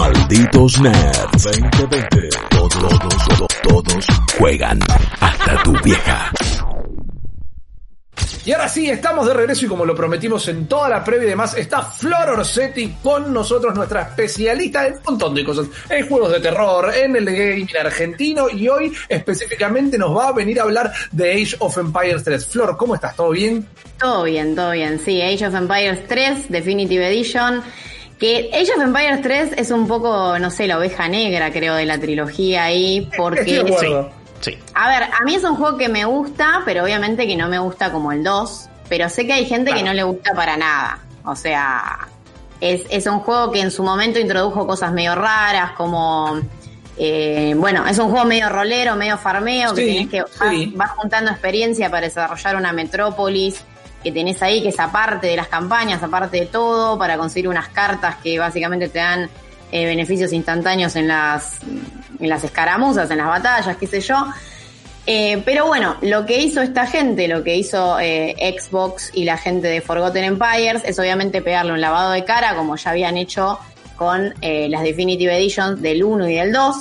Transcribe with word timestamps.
Malditos 0.00 0.80
Nerds 0.80 1.42
2020. 1.44 2.28
Todos, 2.48 2.70
todos, 2.70 3.28
todos, 3.28 3.48
todos 3.62 4.06
juegan 4.38 4.78
hasta 5.20 5.62
tu 5.62 5.72
vieja. 5.84 6.32
Y 8.46 8.52
ahora 8.52 8.66
sí, 8.70 8.88
estamos 8.88 9.26
de 9.26 9.34
regreso 9.34 9.66
y 9.66 9.68
como 9.68 9.84
lo 9.84 9.94
prometimos 9.94 10.48
en 10.48 10.66
toda 10.66 10.88
la 10.88 11.04
previa 11.04 11.26
y 11.26 11.30
demás, 11.30 11.54
está 11.54 11.82
Flor 11.82 12.30
Orsetti 12.30 12.96
con 13.02 13.30
nosotros, 13.30 13.74
nuestra 13.74 14.00
especialista 14.00 14.86
en 14.86 14.94
un 14.94 15.00
montón 15.04 15.34
de 15.34 15.44
cosas, 15.44 15.66
en 15.90 16.08
juegos 16.08 16.32
de 16.32 16.40
terror, 16.40 16.90
en 16.94 17.16
el 17.16 17.26
gaming 17.26 17.68
argentino 17.78 18.48
y 18.48 18.68
hoy 18.68 18.94
específicamente 19.06 19.98
nos 19.98 20.16
va 20.16 20.28
a 20.28 20.32
venir 20.32 20.60
a 20.60 20.62
hablar 20.62 20.90
de 21.12 21.30
Age 21.30 21.56
of 21.58 21.76
Empires 21.76 22.24
3. 22.24 22.46
Flor, 22.46 22.74
¿cómo 22.78 22.94
estás? 22.94 23.14
¿Todo 23.16 23.32
bien? 23.32 23.66
Todo 23.98 24.22
bien, 24.22 24.56
todo 24.56 24.70
bien. 24.70 24.98
Sí, 24.98 25.20
Age 25.20 25.46
of 25.46 25.54
Empires 25.54 26.08
3, 26.08 26.48
Definitive 26.48 27.06
Edition. 27.06 27.62
Que 28.20 28.50
Age 28.52 28.70
of 28.76 28.82
Empires 28.82 29.22
3 29.22 29.52
es 29.56 29.70
un 29.70 29.88
poco, 29.88 30.38
no 30.38 30.50
sé, 30.50 30.66
la 30.66 30.76
oveja 30.78 31.08
negra, 31.08 31.50
creo, 31.50 31.74
de 31.74 31.86
la 31.86 31.98
trilogía 31.98 32.64
ahí, 32.64 33.08
porque... 33.16 33.60
Acuerdo. 33.60 34.10
Sí. 34.40 34.58
A 34.74 34.88
ver, 34.88 35.04
a 35.04 35.24
mí 35.24 35.34
es 35.34 35.42
un 35.44 35.56
juego 35.56 35.76
que 35.78 35.88
me 35.88 36.04
gusta, 36.04 36.62
pero 36.64 36.84
obviamente 36.84 37.26
que 37.26 37.36
no 37.36 37.48
me 37.48 37.58
gusta 37.58 37.90
como 37.90 38.12
el 38.12 38.22
2. 38.22 38.68
Pero 38.88 39.08
sé 39.08 39.26
que 39.26 39.32
hay 39.32 39.46
gente 39.46 39.72
que 39.72 39.82
no 39.82 39.92
le 39.94 40.02
gusta 40.02 40.34
para 40.34 40.56
nada. 40.56 40.98
O 41.24 41.34
sea, 41.36 42.08
es, 42.60 42.82
es 42.90 43.06
un 43.06 43.20
juego 43.20 43.50
que 43.52 43.60
en 43.60 43.70
su 43.70 43.82
momento 43.82 44.18
introdujo 44.18 44.66
cosas 44.66 44.92
medio 44.92 45.14
raras, 45.14 45.72
como. 45.72 46.40
eh, 46.98 47.54
bueno, 47.56 47.86
es 47.86 47.98
un 47.98 48.10
juego 48.10 48.24
medio 48.26 48.48
rolero, 48.48 48.96
medio 48.96 49.16
farmeo, 49.16 49.74
que 49.74 49.82
Sí, 49.82 49.86
tenés 49.86 50.08
que. 50.08 50.24
sí. 50.50 50.72
Vas, 50.74 50.88
vas 50.88 50.98
juntando 50.98 51.30
experiencia 51.30 51.90
para 51.90 52.06
desarrollar 52.06 52.56
una 52.56 52.72
metrópolis 52.72 53.62
que 54.02 54.12
tenés 54.12 54.42
ahí, 54.42 54.62
que 54.62 54.70
es 54.70 54.80
aparte 54.80 55.26
de 55.26 55.36
las 55.36 55.48
campañas, 55.48 56.02
aparte 56.02 56.40
de 56.40 56.46
todo, 56.46 56.98
para 56.98 57.16
conseguir 57.18 57.48
unas 57.48 57.68
cartas 57.68 58.16
que 58.16 58.38
básicamente 58.38 58.88
te 58.88 58.98
dan 58.98 59.28
eh, 59.72 59.84
beneficios 59.84 60.32
instantáneos 60.32 60.96
en 60.96 61.06
las, 61.08 61.58
en 62.18 62.28
las 62.28 62.42
escaramuzas, 62.42 63.10
en 63.10 63.18
las 63.18 63.26
batallas, 63.26 63.76
qué 63.76 63.86
sé 63.86 64.00
yo. 64.00 64.16
Eh, 65.06 65.42
pero 65.44 65.66
bueno, 65.66 65.96
lo 66.02 66.26
que 66.26 66.40
hizo 66.40 66.60
esta 66.60 66.86
gente, 66.86 67.28
lo 67.28 67.42
que 67.42 67.56
hizo 67.56 67.98
eh, 68.00 68.34
Xbox 68.58 69.10
y 69.14 69.24
la 69.24 69.36
gente 69.36 69.68
de 69.68 69.80
Forgotten 69.80 70.24
Empires, 70.24 70.82
es 70.84 70.98
obviamente 70.98 71.42
pegarle 71.42 71.72
un 71.72 71.80
lavado 71.80 72.12
de 72.12 72.24
cara, 72.24 72.54
como 72.56 72.76
ya 72.76 72.90
habían 72.90 73.16
hecho 73.16 73.58
con 73.96 74.32
las 74.40 74.82
Definitive 74.82 75.36
Editions 75.36 75.82
del 75.82 76.02
1 76.02 76.30
y 76.30 76.34
del 76.34 76.52
2. 76.52 76.76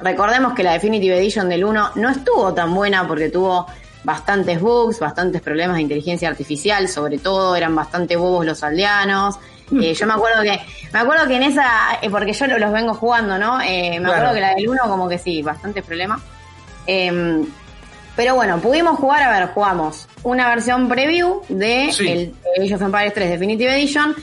Recordemos 0.00 0.54
que 0.54 0.62
la 0.62 0.72
Definitive 0.72 1.18
Edition 1.18 1.48
del 1.50 1.62
1 1.62 1.90
no 1.96 2.08
estuvo 2.08 2.54
tan 2.54 2.74
buena 2.74 3.06
porque 3.06 3.28
tuvo 3.28 3.66
bastantes 4.04 4.60
bugs, 4.60 4.98
bastantes 4.98 5.40
problemas 5.42 5.76
de 5.76 5.82
inteligencia 5.82 6.28
artificial, 6.28 6.88
sobre 6.88 7.18
todo 7.18 7.54
eran 7.56 7.74
bastante 7.74 8.16
bobos 8.16 8.44
los 8.46 8.62
aldeanos. 8.62 9.36
Eh, 9.80 9.94
yo 9.94 10.06
me 10.06 10.12
acuerdo 10.12 10.42
que, 10.42 10.60
me 10.92 10.98
acuerdo 10.98 11.26
que 11.26 11.36
en 11.36 11.44
esa, 11.44 11.64
eh, 12.02 12.10
porque 12.10 12.32
yo 12.34 12.46
lo- 12.46 12.58
los 12.58 12.72
vengo 12.72 12.92
jugando, 12.94 13.38
¿no? 13.38 13.60
Eh, 13.62 13.92
me 13.92 13.98
Claro. 14.00 14.12
acuerdo 14.14 14.34
que 14.34 14.40
la 14.40 14.54
del 14.54 14.68
1 14.68 14.82
como 14.86 15.08
que 15.08 15.16
sí, 15.18 15.40
bastantes 15.40 15.82
problemas. 15.84 16.20
Em, 16.86 17.46
pero 18.16 18.34
bueno, 18.34 18.58
pudimos 18.58 18.98
jugar, 18.98 19.22
a 19.22 19.30
ver, 19.38 19.48
jugamos 19.54 20.08
una 20.24 20.48
versión 20.48 20.88
preview 20.88 21.42
de 21.48 21.90
Sí. 21.92 22.08
el 22.08 22.34
Age 22.62 22.74
of 22.74 22.82
Empires 22.82 23.14
3 23.14 23.30
Definitive 23.30 23.74
Edition 23.74 24.14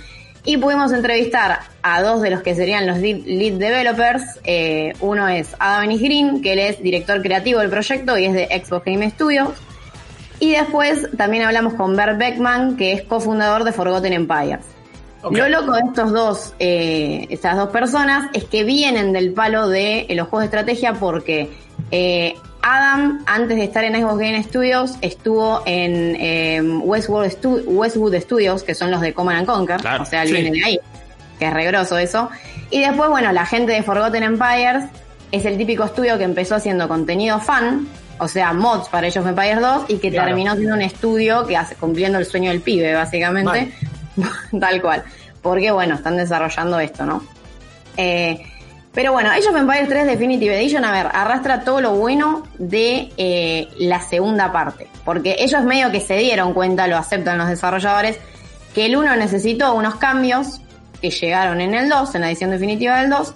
y 0.46 0.58
pudimos 0.58 0.92
entrevistar 0.94 1.60
a 1.82 2.02
dos 2.04 2.22
de 2.22 2.30
los 2.30 2.42
que 2.44 2.54
serían 2.54 2.86
los 2.86 2.98
lead, 3.00 3.54
developers. 3.54 4.24
Uno 5.00 5.28
es 5.28 5.56
Adam 5.58 5.88
Green, 5.98 6.42
que 6.44 6.54
él 6.54 6.60
es 6.60 6.82
director 6.84 7.22
creativo 7.24 7.60
del 7.62 7.70
proyecto 7.72 8.18
y 8.18 8.26
es 8.26 8.34
de 8.34 8.64
Xbox 8.64 8.86
Game 8.86 9.10
Studios. 9.10 9.50
Y 10.40 10.52
después 10.52 11.08
también 11.18 11.44
hablamos 11.44 11.74
con 11.74 11.96
Bert 11.96 12.18
Beckman, 12.18 12.78
que 12.78 12.94
es 12.94 13.02
cofundador 13.04 13.64
de 13.64 13.72
Forgotten 13.74 14.14
Empires. 14.14 14.60
Lo 15.30 15.50
loco 15.50 15.74
de 15.74 15.82
estos 15.82 16.12
dos, 16.14 16.54
eh, 16.60 17.28
estas 17.30 17.58
dos 17.58 17.70
personas 17.70 18.30
es 18.34 18.46
que 18.46 18.64
vienen 18.64 19.12
del 19.12 19.34
palo 19.34 19.68
de 19.68 20.06
eh, 20.08 20.16
los 20.16 20.30
juegos 20.30 20.44
de 20.44 20.46
estrategia 20.58 20.94
porque 20.94 21.50
eh, 21.92 22.36
Adam, 22.62 23.22
antes 23.26 23.58
de 23.58 23.66
estar 23.66 23.84
en 23.84 23.96
Xbox 23.96 24.18
Game 24.18 24.42
Studios, 24.44 24.94
estuvo 25.02 25.62
en 25.66 26.16
eh, 26.18 26.62
Westwood, 26.62 27.26
Stu- 27.26 27.64
Westwood 27.66 28.16
Studios, 28.22 28.64
que 28.64 28.74
son 28.76 28.92
los 28.92 29.02
de 29.02 29.14
Command 29.14 29.40
and 29.40 29.48
Conquer, 29.48 29.82
Claro, 29.82 30.04
o 30.04 30.06
sea, 30.06 30.22
él 30.24 30.30
sí. 30.30 30.34
viene 30.36 30.52
de 30.58 30.64
ahí, 30.66 30.80
que 31.38 31.48
es 31.48 31.54
regroso 31.54 31.98
eso. 31.98 32.30
Y 32.72 32.80
después, 32.80 33.10
bueno, 33.10 33.34
la 33.34 33.46
gente 33.46 33.74
de 33.74 33.84
Forgotten 33.84 34.24
Empires 34.24 34.86
es 35.34 35.44
el 35.44 35.58
típico 35.58 35.84
estudio 35.84 36.18
que 36.18 36.24
empezó 36.24 36.56
haciendo 36.56 36.88
contenido 36.88 37.40
fan, 37.40 37.90
o 38.20 38.28
sea, 38.28 38.54
mods 38.54 38.90
para 38.90 39.08
Age 39.08 39.20
of 39.20 39.28
Empires 39.28 39.60
2, 39.60 39.86
y 39.90 39.98
que 39.98 40.12
Claro. 40.12 40.28
terminó 40.28 40.56
siendo 40.56 40.76
un 40.76 40.82
estudio 40.82 41.48
que 41.48 41.58
hace 41.58 41.76
cumpliendo 41.76 42.18
el 42.20 42.26
sueño 42.26 42.52
del 42.52 42.62
pibe, 42.62 42.94
básicamente. 42.94 43.74
Tal 44.60 44.82
cual. 44.82 45.04
Porque, 45.42 45.72
bueno, 45.72 45.96
están 45.96 46.18
desarrollando 46.18 46.80
esto, 46.80 47.06
¿no? 47.06 47.24
Eh, 47.98 48.42
pero 48.94 49.14
bueno, 49.14 49.30
Age 49.30 49.48
of 49.50 49.56
Empires 49.56 49.88
3 49.88 50.06
Definitive 50.08 50.60
Edition, 50.60 50.84
a 50.84 50.92
ver, 50.92 51.08
arrastra 51.14 51.62
todo 51.64 51.80
lo 51.80 51.94
bueno 51.94 52.44
de 52.58 53.12
eh, 53.18 53.68
la 53.78 54.02
segunda 54.02 54.52
parte. 54.52 54.88
Porque 55.06 55.36
ellos 55.40 55.64
medio 55.64 55.92
que 55.92 56.02
se 56.02 56.18
dieron 56.18 56.54
cuenta, 56.54 56.88
lo 56.88 56.98
aceptan 56.98 57.38
los 57.38 57.48
desarrolladores, 57.48 58.18
que 58.74 58.86
el 58.88 58.98
1 58.98 59.16
necesitó 59.16 59.74
unos 59.74 59.96
cambios 59.96 60.60
que 61.02 61.12
llegaron 61.12 61.62
en 61.62 61.74
el 61.76 61.88
2, 61.88 62.16
en 62.16 62.22
la 62.22 62.28
edición 62.30 62.52
definitiva 62.52 63.00
del 63.00 63.10
2, 63.10 63.34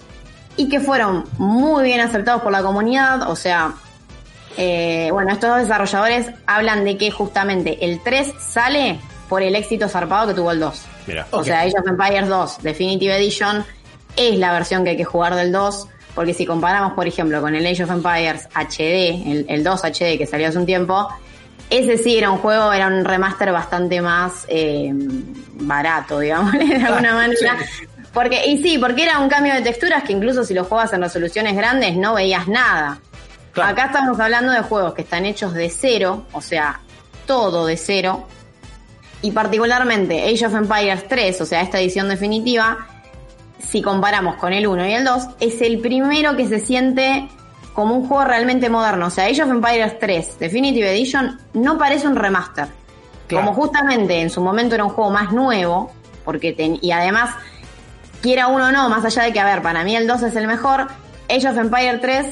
y 0.56 0.68
que 0.68 0.80
fueron 0.80 1.24
muy 1.38 1.84
bien 1.84 2.00
aceptados 2.00 2.42
por 2.42 2.52
la 2.52 2.62
comunidad. 2.62 3.30
O 3.30 3.36
sea, 3.36 3.72
eh, 4.56 5.08
bueno, 5.12 5.32
estos 5.32 5.50
dos 5.50 5.58
desarrolladores 5.60 6.26
hablan 6.46 6.84
de 6.84 6.96
que 6.96 7.10
justamente 7.10 7.84
el 7.84 8.00
3 8.02 8.32
sale 8.38 8.98
por 9.28 9.42
el 9.42 9.54
éxito 9.56 9.88
zarpado 9.88 10.28
que 10.28 10.34
tuvo 10.34 10.52
el 10.52 10.60
2. 10.60 10.82
Mira. 11.06 11.26
O 11.30 11.38
Ok. 11.38 11.44
sea, 11.44 11.60
Age 11.60 11.74
of 11.78 11.86
Empires 11.88 12.28
2 12.28 12.62
Definitive 12.62 13.16
Edition 13.16 13.64
es 14.16 14.38
la 14.38 14.52
versión 14.52 14.84
que 14.84 14.90
hay 14.90 14.96
que 14.96 15.04
jugar 15.04 15.34
del 15.34 15.50
2, 15.52 15.88
porque 16.14 16.34
si 16.34 16.46
comparamos, 16.46 16.92
por 16.92 17.06
ejemplo, 17.08 17.40
con 17.40 17.54
el 17.54 17.66
Age 17.66 17.84
of 17.84 17.90
Empires 17.90 18.48
HD, 18.54 19.28
el, 19.30 19.46
el 19.48 19.64
2 19.64 19.80
HD 19.84 20.16
que 20.18 20.26
salió 20.26 20.48
hace 20.48 20.58
un 20.58 20.66
tiempo, 20.66 21.08
ese 21.70 21.98
sí 21.98 22.16
era 22.16 22.30
un 22.30 22.38
juego, 22.38 22.72
era 22.72 22.86
un 22.86 23.04
remaster 23.04 23.50
bastante 23.50 24.00
más 24.00 24.44
eh, 24.48 24.92
barato, 25.54 26.20
digamos, 26.20 26.52
de 26.58 26.76
alguna 26.76 27.10
Ah, 27.10 27.14
manera. 27.14 27.56
sí. 27.60 27.86
Porque, 28.12 28.46
y 28.46 28.62
sí, 28.62 28.78
porque 28.78 29.02
era 29.02 29.18
un 29.18 29.28
cambio 29.28 29.52
de 29.54 29.62
texturas 29.62 30.04
que 30.04 30.12
incluso 30.12 30.44
si 30.44 30.54
lo 30.54 30.62
juegas 30.64 30.92
en 30.92 31.02
resoluciones 31.02 31.56
grandes 31.56 31.96
no 31.96 32.14
veías 32.14 32.46
nada. 32.46 32.98
Claro. 33.54 33.70
Acá 33.72 33.86
estamos 33.86 34.18
hablando 34.20 34.52
de 34.52 34.60
juegos 34.60 34.94
que 34.94 35.02
están 35.02 35.24
hechos 35.24 35.54
de 35.54 35.70
cero, 35.70 36.24
o 36.32 36.40
sea, 36.40 36.80
todo 37.26 37.66
de 37.66 37.76
cero. 37.76 38.26
Y 39.22 39.30
particularmente 39.30 40.22
Age 40.28 40.46
of 40.46 40.54
Empires 40.54 41.08
3, 41.08 41.40
o 41.40 41.46
sea, 41.46 41.62
esta 41.62 41.80
edición 41.80 42.08
definitiva, 42.08 42.86
si 43.58 43.80
comparamos 43.80 44.34
con 44.36 44.52
el 44.52 44.66
1 44.66 44.86
y 44.88 44.92
el 44.92 45.04
2, 45.04 45.22
es 45.40 45.62
el 45.62 45.78
primero 45.80 46.36
que 46.36 46.46
se 46.46 46.60
siente 46.60 47.28
como 47.72 47.94
un 47.96 48.06
juego 48.08 48.24
realmente 48.24 48.68
moderno. 48.68 49.06
O 49.06 49.10
sea, 49.10 49.24
Age 49.26 49.42
of 49.44 49.50
Empires 49.50 49.98
3 49.98 50.38
Definitive 50.38 50.90
Edition 50.92 51.40
no 51.54 51.78
parece 51.78 52.06
un 52.06 52.16
remaster. 52.16 52.66
Claro. 53.26 53.46
Como 53.46 53.56
justamente 53.56 54.20
en 54.20 54.28
su 54.30 54.40
momento 54.42 54.74
era 54.74 54.84
un 54.84 54.90
juego 54.90 55.10
más 55.10 55.32
nuevo, 55.32 55.90
porque 56.24 56.52
ten- 56.52 56.78
y 56.82 56.90
además, 56.90 57.30
quiera 58.20 58.48
uno 58.48 58.66
o 58.66 58.72
no, 58.72 58.88
más 58.90 59.04
allá 59.04 59.22
de 59.22 59.32
que, 59.32 59.40
a 59.40 59.44
ver, 59.46 59.62
para 59.62 59.84
mí 59.84 59.96
el 59.96 60.06
2 60.06 60.22
es 60.24 60.36
el 60.36 60.46
mejor, 60.46 60.88
Age 61.30 61.48
of 61.48 61.56
Empire 61.56 61.98
3, 61.98 62.26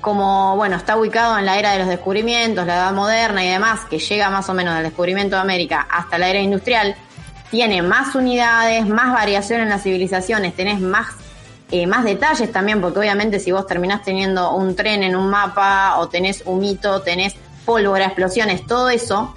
como, 0.00 0.56
bueno, 0.56 0.76
está 0.76 0.96
ubicado 0.96 1.38
en 1.38 1.44
la 1.46 1.58
era 1.58 1.72
de 1.72 1.78
los 1.80 1.88
descubrimientos, 1.88 2.66
la 2.66 2.74
edad 2.76 2.92
moderna 2.92 3.44
y 3.44 3.48
demás, 3.50 3.80
que 3.88 3.98
llega 3.98 4.30
más 4.30 4.48
o 4.48 4.54
menos 4.54 4.74
del 4.74 4.84
descubrimiento 4.84 5.36
de 5.36 5.42
América 5.42 5.86
hasta 5.90 6.18
la 6.18 6.28
era 6.28 6.38
industrial, 6.40 6.94
tiene 7.50 7.82
más 7.82 8.14
unidades, 8.14 8.86
más 8.86 9.12
variación 9.12 9.60
en 9.60 9.68
las 9.68 9.82
civilizaciones, 9.82 10.54
tenés 10.54 10.80
más, 10.80 11.08
eh, 11.70 11.86
más 11.86 12.04
detalles 12.04 12.50
también, 12.52 12.80
porque 12.80 13.00
obviamente 13.00 13.40
si 13.40 13.52
vos 13.52 13.66
terminás 13.66 14.02
teniendo 14.02 14.54
un 14.54 14.74
tren 14.74 15.02
en 15.02 15.16
un 15.16 15.28
mapa, 15.28 15.96
o 15.98 16.08
tenés 16.08 16.42
un 16.46 16.60
mito, 16.60 17.02
tenés 17.02 17.34
pólvora, 17.64 18.06
explosiones, 18.06 18.66
todo 18.66 18.88
eso, 18.88 19.34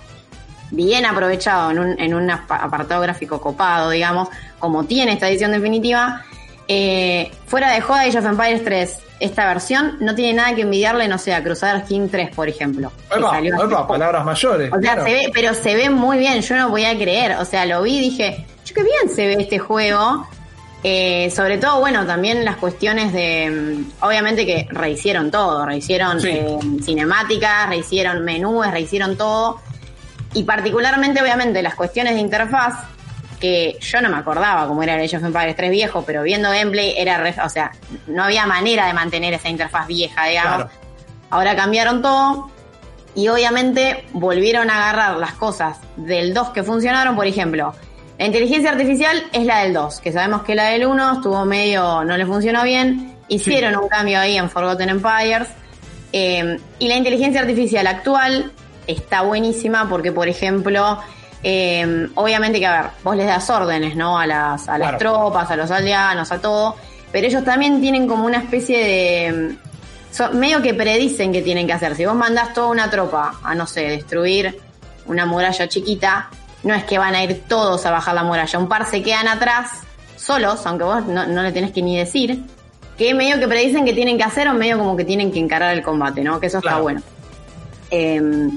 bien 0.71 1.05
aprovechado 1.05 1.71
en 1.71 1.79
un, 1.79 1.99
en 1.99 2.13
un 2.13 2.29
apa- 2.29 2.57
apartado 2.57 3.01
gráfico 3.01 3.41
copado, 3.41 3.89
digamos, 3.89 4.29
como 4.59 4.85
tiene 4.85 5.13
esta 5.13 5.27
edición 5.27 5.51
definitiva, 5.51 6.23
eh, 6.67 7.31
fuera 7.47 7.71
de 7.71 7.81
joda 7.81 8.01
Age 8.01 8.17
of 8.19 8.25
Empires 8.25 8.63
3, 8.63 8.97
esta 9.19 9.45
versión 9.47 9.97
no 10.01 10.15
tiene 10.15 10.33
nada 10.33 10.55
que 10.55 10.61
envidiarle, 10.61 11.07
no 11.07 11.17
sé, 11.17 11.33
a 11.33 11.43
Crusader 11.43 11.83
King 11.85 12.07
3, 12.09 12.35
por 12.35 12.49
ejemplo. 12.49 12.91
epa, 13.15 13.39
poco. 13.69 13.87
palabras 13.87 14.25
mayores. 14.25 14.69
O 14.71 14.79
sea, 14.81 14.93
claro. 14.93 15.05
se 15.05 15.13
ve, 15.13 15.31
pero 15.33 15.53
se 15.53 15.75
ve 15.75 15.89
muy 15.89 16.17
bien, 16.17 16.41
yo 16.41 16.55
no 16.57 16.69
podía 16.69 16.93
creer. 16.97 17.37
O 17.39 17.45
sea, 17.45 17.65
lo 17.65 17.81
vi 17.83 17.97
y 17.97 18.01
dije, 18.01 18.45
yo 18.65 18.75
qué 18.75 18.83
bien 18.83 19.15
se 19.15 19.27
ve 19.27 19.37
este 19.39 19.59
juego. 19.59 20.27
Eh, 20.85 21.31
sobre 21.33 21.57
todo, 21.59 21.79
bueno, 21.79 22.05
también 22.05 22.43
las 22.43 22.57
cuestiones 22.57 23.13
de. 23.13 23.49
mm, 23.49 24.03
Obviamente 24.05 24.45
que 24.45 24.67
rehicieron 24.69 25.31
todo, 25.31 25.65
rehicieron 25.65 26.19
Sí. 26.19 26.27
eh, 26.29 26.57
cinemáticas, 26.83 27.69
rehicieron 27.69 28.25
menús, 28.25 28.69
rehicieron 28.69 29.15
todo. 29.15 29.61
Y 30.33 30.43
particularmente, 30.43 31.21
obviamente, 31.21 31.61
las 31.61 31.75
cuestiones 31.75 32.15
de 32.15 32.19
interfaz, 32.19 32.73
que 33.43 33.77
yo 33.81 34.01
no 34.01 34.07
me 34.09 34.15
acordaba 34.15 34.65
cómo 34.67 34.83
era 34.83 34.95
el 34.95 35.03
Age 35.03 35.17
of 35.17 35.23
Empires 35.25 35.57
3 35.57 35.69
viejo, 35.69 36.05
pero 36.05 36.23
viendo 36.23 36.49
gameplay 36.49 36.93
era. 36.97 37.17
re- 37.17 37.35
o 37.43 37.49
sea, 37.49 37.73
no 38.07 38.23
había 38.23 38.45
manera 38.47 38.87
de 38.87 38.93
mantener 38.93 39.33
esa 39.33 39.49
interfaz 39.49 39.85
vieja, 39.85 40.27
digamos. 40.27 40.55
Claro. 40.63 40.69
Ahora 41.29 41.53
cambiaron 41.53 42.01
todo. 42.01 42.49
Y 43.15 43.27
obviamente 43.27 44.05
volvieron 44.13 44.69
a 44.69 44.77
agarrar 44.87 45.17
las 45.17 45.33
cosas 45.33 45.77
del 45.97 46.33
2 46.33 46.51
que 46.51 46.63
funcionaron, 46.63 47.17
por 47.17 47.27
ejemplo. 47.27 47.73
La 48.17 48.27
inteligencia 48.27 48.69
artificial 48.71 49.21
es 49.33 49.45
la 49.45 49.59
del 49.59 49.73
2, 49.73 49.99
que 49.99 50.13
sabemos 50.13 50.43
que 50.43 50.55
la 50.55 50.69
del 50.69 50.85
1 50.85 51.15
estuvo 51.15 51.43
medio, 51.43 52.05
no 52.05 52.15
le 52.15 52.25
funcionó 52.25 52.63
bien. 52.63 53.17
Hicieron 53.27 53.75
un 53.75 53.89
cambio 53.89 54.19
ahí 54.21 54.37
en 54.37 54.49
Forgotten 54.49 54.87
Empires. 54.87 55.49
Eh, 56.13 56.57
y 56.79 56.87
la 56.87 56.95
inteligencia 56.95 57.41
artificial 57.41 57.87
actual 57.87 58.53
está 58.87 59.21
buenísima 59.23 59.89
porque, 59.89 60.13
por 60.13 60.29
ejemplo, 60.29 60.97
eh, 61.43 62.07
obviamente 62.15 62.59
que, 62.59 62.65
a 62.65 62.81
ver, 62.81 62.91
vos 63.03 63.15
les 63.15 63.27
das 63.27 63.49
órdenes, 63.49 63.95
¿no? 63.95 64.17
A 64.17 64.25
las, 64.25 64.67
a 64.69 64.77
las 64.77 64.89
Claro. 64.89 64.97
tropas, 64.97 65.51
a 65.51 65.55
los 65.55 65.69
aldeanos, 65.71 66.31
a 66.31 66.39
todo. 66.39 66.75
Pero 67.11 67.27
ellos 67.27 67.43
también 67.43 67.79
tienen 67.81 68.07
como 68.07 68.25
una 68.25 68.37
especie 68.39 68.77
de 68.83 69.55
son- 70.11 70.39
medio 70.39 70.61
que 70.61 70.73
predicen 70.73 71.31
qué 71.31 71.41
tienen 71.41 71.67
que 71.67 71.73
hacer. 71.73 71.95
Si 71.95 72.05
vos 72.05 72.15
mandás 72.15 72.53
toda 72.53 72.67
una 72.67 72.89
tropa 72.89 73.39
a, 73.43 73.53
no 73.55 73.67
sé, 73.67 73.81
destruir 73.81 74.57
una 75.05 75.25
muralla 75.25 75.67
chiquita, 75.67 76.29
no 76.63 76.73
es 76.73 76.85
que 76.85 76.97
van 76.97 77.13
a 77.13 77.23
ir 77.23 77.43
todos 77.47 77.85
a 77.85 77.91
bajar 77.91 78.15
la 78.15 78.23
muralla. 78.23 78.57
Un 78.57 78.67
par 78.69 78.85
se 78.89 79.03
quedan 79.03 79.27
atrás, 79.27 79.69
solos, 80.15 80.65
aunque 80.65 80.85
vos 80.85 81.05
no, 81.05 81.27
no 81.27 81.43
le 81.43 81.51
tenés 81.51 81.71
que 81.71 81.81
ni 81.81 81.97
decir, 81.97 82.41
que 82.97 83.13
medio 83.13 83.37
que 83.39 83.47
predicen 83.47 83.83
qué 83.85 83.91
tienen 83.93 84.17
que 84.17 84.23
hacer 84.23 84.47
o 84.47 84.53
medio 84.53 84.77
como 84.79 84.95
que 84.95 85.03
tienen 85.03 85.31
que 85.31 85.39
encarar 85.39 85.73
el 85.73 85.83
combate, 85.83 86.23
¿no? 86.23 86.39
Que 86.39 86.47
eso 86.47 86.59
está 86.59 86.77
bueno. 86.77 87.01
Eh, 87.91 88.49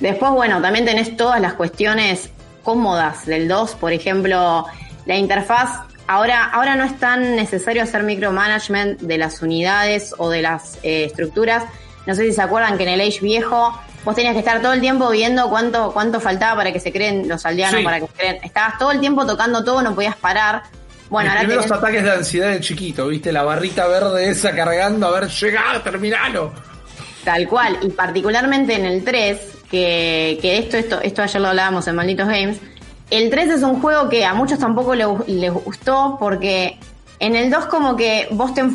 después, 0.00 0.32
bueno, 0.32 0.60
también 0.60 0.84
tenés 0.84 1.16
todas 1.16 1.40
las 1.40 1.54
cuestiones 1.54 2.30
cómodas 2.62 3.26
del 3.26 3.48
2, 3.48 3.74
por 3.76 3.92
ejemplo, 3.92 4.66
la 5.06 5.16
interfaz. 5.16 5.80
Ahora, 6.06 6.44
ahora 6.44 6.76
no 6.76 6.84
es 6.84 6.98
tan 6.98 7.34
necesario 7.36 7.82
hacer 7.82 8.02
micromanagement 8.02 9.00
de 9.00 9.18
las 9.18 9.40
unidades 9.42 10.14
o 10.18 10.28
de 10.30 10.42
las 10.42 10.78
eh, 10.82 11.04
estructuras. 11.04 11.64
No 12.06 12.14
sé 12.14 12.24
si 12.26 12.32
se 12.32 12.42
acuerdan 12.42 12.76
que 12.76 12.82
en 12.84 12.90
el 12.90 13.00
Age 13.00 13.20
viejo 13.22 13.78
vos 14.04 14.14
tenías 14.14 14.34
que 14.34 14.40
estar 14.40 14.60
todo 14.60 14.74
el 14.74 14.80
tiempo 14.82 15.08
viendo 15.08 15.48
cuánto, 15.48 15.92
cuánto 15.92 16.20
faltaba 16.20 16.56
para 16.56 16.72
que 16.72 16.80
se 16.80 16.92
creen 16.92 17.26
los 17.26 17.46
aldeanos, 17.46 17.78
Sí. 17.78 17.84
para 17.84 18.00
que 18.00 18.06
se 18.06 18.12
creen. 18.12 18.38
Estabas 18.42 18.78
todo 18.78 18.90
el 18.92 19.00
tiempo 19.00 19.24
tocando 19.26 19.64
todo, 19.64 19.80
no 19.80 19.94
podías 19.94 20.16
parar. 20.16 20.62
Bueno, 21.08 21.30
primeros 21.38 21.66
tenés- 21.66 21.76
ataques 21.78 22.02
de 22.04 22.10
ansiedad 22.12 22.50
de 22.50 22.60
chiquito, 22.60 23.06
¿viste? 23.08 23.32
La 23.32 23.42
barrita 23.42 23.86
verde 23.86 24.28
esa 24.28 24.54
cargando, 24.54 25.06
a 25.06 25.20
ver, 25.20 25.28
llega, 25.30 25.62
terminalo. 25.82 26.52
Tal 27.24 27.48
cual, 27.48 27.78
y 27.80 27.88
particularmente 27.88 28.74
en 28.74 28.84
el 28.84 29.02
3, 29.04 29.38
que, 29.70 30.38
que 30.40 30.58
esto, 30.58 30.76
esto, 30.76 31.00
esto 31.00 31.22
ayer 31.22 31.40
lo 31.40 31.48
hablábamos 31.48 31.86
en 31.88 31.96
Malditos 31.96 32.28
Games, 32.28 32.58
el 33.10 33.30
3 33.30 33.50
es 33.50 33.62
un 33.62 33.80
juego 33.80 34.08
que 34.08 34.24
a 34.24 34.34
muchos 34.34 34.58
tampoco 34.58 34.94
le 34.94 35.06
les 35.26 35.52
gustó 35.52 36.16
porque 36.18 36.78
en 37.18 37.36
el 37.36 37.50
2 37.50 37.66
como 37.66 37.96
que 37.96 38.28
vos 38.30 38.54
te, 38.54 38.62
o 38.62 38.68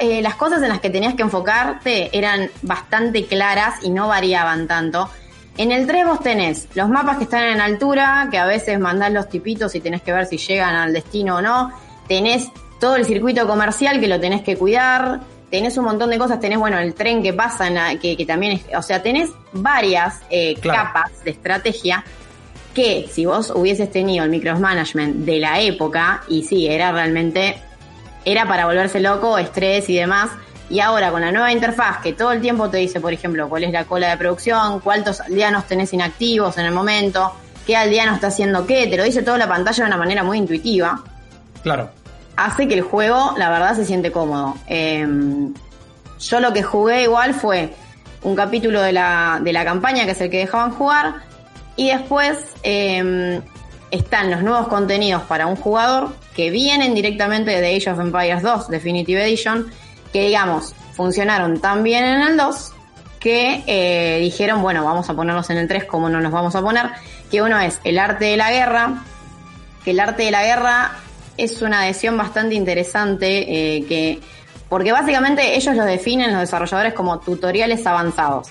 eh, 0.00 0.20
las 0.20 0.34
cosas 0.34 0.62
en 0.62 0.68
las 0.68 0.80
que 0.80 0.90
tenías 0.90 1.14
que 1.14 1.22
enfocarte 1.22 2.16
eran 2.16 2.50
bastante 2.62 3.26
claras 3.26 3.76
y 3.82 3.90
no 3.90 4.08
variaban 4.08 4.66
tanto. 4.66 5.08
En 5.56 5.72
el 5.72 5.86
3 5.86 6.06
vos 6.06 6.20
tenés 6.20 6.68
los 6.74 6.88
mapas 6.88 7.18
que 7.18 7.24
están 7.24 7.44
en 7.44 7.60
altura, 7.60 8.28
que 8.30 8.38
a 8.38 8.46
veces 8.46 8.78
mandás 8.78 9.12
los 9.12 9.28
tipitos 9.28 9.74
y 9.74 9.80
tenés 9.80 10.02
que 10.02 10.12
ver 10.12 10.26
si 10.26 10.38
llegan 10.38 10.74
al 10.74 10.92
destino 10.92 11.36
o 11.36 11.40
no. 11.40 11.72
Tenés 12.06 12.48
todo 12.78 12.96
el 12.96 13.04
circuito 13.04 13.46
comercial 13.46 14.00
que 14.00 14.06
lo 14.06 14.20
tenés 14.20 14.42
que 14.42 14.56
cuidar. 14.56 15.20
Tenés 15.50 15.76
un 15.78 15.84
montón 15.84 16.10
de 16.10 16.18
cosas. 16.18 16.40
Tenés, 16.40 16.58
bueno, 16.58 16.78
el 16.78 16.94
tren 16.94 17.22
que 17.22 17.32
pasa, 17.32 17.68
que, 18.00 18.16
que 18.16 18.26
también 18.26 18.52
es. 18.52 18.62
O 18.76 18.82
sea, 18.82 19.02
tenés 19.02 19.30
varias 19.52 20.20
eh, 20.30 20.54
Claro. 20.60 20.84
capas 20.84 21.24
de 21.24 21.30
estrategia 21.30 22.04
que 22.74 23.08
si 23.10 23.24
vos 23.26 23.50
hubieses 23.54 23.90
tenido 23.90 24.24
el 24.24 24.30
micromanagement 24.30 25.24
de 25.24 25.38
la 25.40 25.58
época, 25.60 26.22
y 26.28 26.44
sí, 26.44 26.66
era 26.68 26.92
realmente. 26.92 27.60
Era 28.24 28.46
para 28.46 28.66
volverse 28.66 29.00
loco, 29.00 29.38
estrés 29.38 29.88
y 29.88 29.96
demás. 29.96 30.30
Y 30.70 30.80
ahora 30.80 31.10
con 31.10 31.22
la 31.22 31.32
nueva 31.32 31.50
interfaz 31.50 32.02
que 32.02 32.12
todo 32.12 32.30
el 32.32 32.42
tiempo 32.42 32.68
te 32.68 32.76
dice, 32.76 33.00
por 33.00 33.12
ejemplo, 33.12 33.48
cuál 33.48 33.64
es 33.64 33.72
la 33.72 33.84
cola 33.86 34.10
de 34.10 34.18
producción, 34.18 34.80
cuántos 34.80 35.20
aldeanos 35.22 35.66
tenés 35.66 35.94
inactivos 35.94 36.58
en 36.58 36.66
el 36.66 36.72
momento, 36.72 37.32
qué 37.66 37.74
aldeano 37.74 38.14
está 38.14 38.26
haciendo 38.26 38.66
qué, 38.66 38.86
te 38.86 38.98
lo 38.98 39.04
dice 39.04 39.22
toda 39.22 39.38
la 39.38 39.48
pantalla 39.48 39.84
de 39.84 39.88
una 39.88 39.96
manera 39.96 40.22
muy 40.24 40.36
intuitiva, 40.36 41.02
Claro. 41.62 41.90
Hace 42.38 42.68
que 42.68 42.74
el 42.74 42.82
juego, 42.82 43.34
la 43.36 43.50
verdad, 43.50 43.74
se 43.74 43.84
siente 43.84 44.12
cómodo. 44.12 44.54
Eh, 44.68 45.06
yo 46.20 46.40
lo 46.40 46.52
que 46.52 46.62
jugué 46.62 47.02
igual 47.02 47.34
fue 47.34 47.74
un 48.22 48.36
capítulo 48.36 48.80
de 48.80 48.92
la, 48.92 49.40
de 49.42 49.52
la 49.52 49.64
campaña, 49.64 50.04
que 50.04 50.12
es 50.12 50.20
el 50.20 50.30
que 50.30 50.38
dejaban 50.38 50.70
jugar, 50.70 51.14
y 51.76 51.90
después 51.90 52.38
eh, 52.62 53.40
están 53.90 54.30
los 54.30 54.42
nuevos 54.42 54.68
contenidos 54.68 55.22
para 55.22 55.46
un 55.46 55.56
jugador 55.56 56.14
que 56.34 56.50
vienen 56.50 56.94
directamente 56.94 57.60
de 57.60 57.76
Age 57.76 57.90
of 57.90 58.00
Empires 58.00 58.42
2 58.42 58.68
Definitive 58.68 59.24
Edition, 59.24 59.66
que 60.12 60.26
digamos, 60.26 60.74
funcionaron 60.92 61.60
tan 61.60 61.82
bien 61.82 62.04
en 62.04 62.22
el 62.22 62.36
2 62.36 62.72
que 63.18 63.64
eh, 63.66 64.20
dijeron, 64.20 64.62
bueno, 64.62 64.84
vamos 64.84 65.10
a 65.10 65.14
ponerlos 65.14 65.50
en 65.50 65.58
el 65.58 65.66
3 65.66 65.84
como 65.84 66.08
no 66.08 66.20
nos 66.20 66.30
vamos 66.30 66.54
a 66.54 66.62
poner, 66.62 66.86
que 67.30 67.42
uno 67.42 67.58
es 67.58 67.80
el 67.82 67.98
arte 67.98 68.26
de 68.26 68.36
la 68.36 68.52
guerra, 68.52 69.02
que 69.84 69.90
el 69.90 69.98
arte 69.98 70.22
de 70.24 70.30
la 70.30 70.44
guerra 70.44 70.92
es 71.38 71.62
una 71.62 71.82
adhesión 71.82 72.16
bastante 72.16 72.54
interesante, 72.54 73.76
eh, 73.76 73.84
que 73.86 74.20
porque 74.68 74.92
básicamente 74.92 75.56
ellos 75.56 75.74
lo 75.74 75.84
definen 75.84 76.32
los 76.32 76.40
desarrolladores 76.40 76.92
como 76.92 77.20
tutoriales 77.20 77.86
avanzados. 77.86 78.48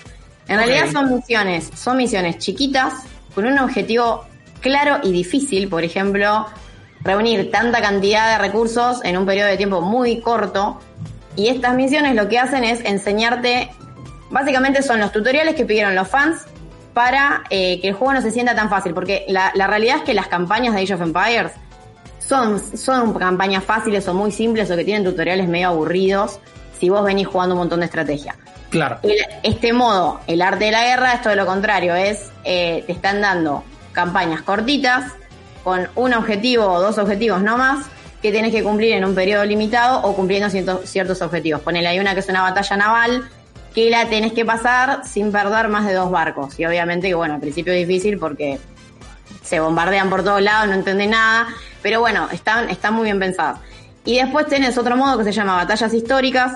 En 0.48 0.56
realidad 0.56 0.90
son 0.90 1.14
misiones, 1.14 1.70
son 1.76 1.96
misiones 1.96 2.38
chiquitas 2.38 2.94
con 3.34 3.46
un 3.46 3.58
objetivo 3.58 4.24
claro 4.60 4.98
y 5.02 5.12
difícil, 5.12 5.68
por 5.68 5.84
ejemplo, 5.84 6.46
reunir 7.02 7.50
tanta 7.50 7.80
cantidad 7.80 8.32
de 8.32 8.38
recursos 8.38 9.00
en 9.04 9.16
un 9.16 9.26
periodo 9.26 9.48
de 9.48 9.56
tiempo 9.56 9.80
muy 9.80 10.20
corto. 10.20 10.80
Y 11.36 11.48
estas 11.48 11.74
misiones 11.74 12.16
lo 12.16 12.28
que 12.28 12.38
hacen 12.38 12.64
es 12.64 12.84
enseñarte, 12.84 13.70
básicamente 14.30 14.82
son 14.82 14.98
los 14.98 15.12
tutoriales 15.12 15.54
que 15.54 15.64
pidieron 15.64 15.94
los 15.94 16.08
fans 16.08 16.46
para 16.94 17.44
eh, 17.50 17.80
que 17.80 17.88
el 17.88 17.94
juego 17.94 18.14
no 18.14 18.22
se 18.22 18.32
sienta 18.32 18.56
tan 18.56 18.68
fácil, 18.68 18.92
porque 18.92 19.24
la, 19.28 19.52
la 19.54 19.68
realidad 19.68 19.98
es 19.98 20.02
que 20.02 20.14
las 20.14 20.26
campañas 20.26 20.74
de 20.74 20.82
Age 20.82 20.94
of 20.94 21.02
Empires 21.02 21.52
son, 22.28 22.60
son 22.76 23.14
campañas 23.14 23.64
fáciles 23.64 24.06
o 24.08 24.14
muy 24.14 24.30
simples 24.32 24.70
o 24.70 24.76
que 24.76 24.84
tienen 24.84 25.04
tutoriales 25.04 25.48
medio 25.48 25.68
aburridos 25.68 26.40
si 26.78 26.88
vos 26.90 27.02
venís 27.04 27.26
jugando 27.26 27.54
un 27.54 27.60
montón 27.60 27.80
de 27.80 27.86
estrategia. 27.86 28.36
Claro. 28.70 28.98
El- 29.02 29.16
este 29.42 29.72
modo, 29.72 30.20
el 30.26 30.42
arte 30.42 30.66
de 30.66 30.70
la 30.72 30.84
guerra, 30.84 31.14
es 31.14 31.22
todo 31.22 31.34
lo 31.34 31.46
contrario, 31.46 31.94
es 31.94 32.30
eh, 32.44 32.84
te 32.86 32.92
están 32.92 33.20
dando 33.20 33.64
campañas 33.92 34.42
cortitas 34.42 35.12
con 35.64 35.88
un 35.96 36.14
objetivo 36.14 36.66
o 36.66 36.80
dos 36.80 36.98
objetivos 36.98 37.42
no 37.42 37.56
más 37.58 37.86
que 38.22 38.30
tienes 38.32 38.52
que 38.52 38.62
cumplir 38.62 38.92
en 38.94 39.04
un 39.04 39.14
periodo 39.14 39.44
limitado 39.44 40.02
o 40.02 40.14
cumpliendo 40.14 40.50
ciertos, 40.50 40.88
ciertos 40.88 41.22
objetivos. 41.22 41.60
Ponele 41.62 41.88
ahí 41.88 41.98
una 41.98 42.14
que 42.14 42.20
es 42.20 42.28
una 42.28 42.42
batalla 42.42 42.76
naval 42.76 43.28
que 43.74 43.90
la 43.90 44.06
tenés 44.08 44.32
que 44.32 44.44
pasar 44.44 45.02
sin 45.04 45.30
perder 45.30 45.68
más 45.68 45.86
de 45.86 45.94
dos 45.94 46.10
barcos. 46.10 46.58
Y 46.58 46.64
obviamente 46.66 47.08
que 47.08 47.14
bueno, 47.14 47.34
al 47.34 47.40
principio 47.40 47.72
es 47.72 47.86
difícil 47.86 48.18
porque 48.18 48.58
se 49.48 49.60
bombardean 49.60 50.10
por 50.10 50.22
todos 50.22 50.42
lados, 50.42 50.68
no 50.68 50.74
entendés 50.74 51.08
nada, 51.08 51.48
pero 51.80 52.00
bueno, 52.00 52.28
están, 52.30 52.68
están 52.68 52.92
muy 52.92 53.04
bien 53.04 53.18
pensadas. 53.18 53.60
Y 54.04 54.18
después 54.18 54.46
tenés 54.46 54.76
otro 54.76 54.96
modo 54.96 55.16
que 55.18 55.24
se 55.24 55.32
llama 55.32 55.56
batallas 55.56 55.94
históricas, 55.94 56.52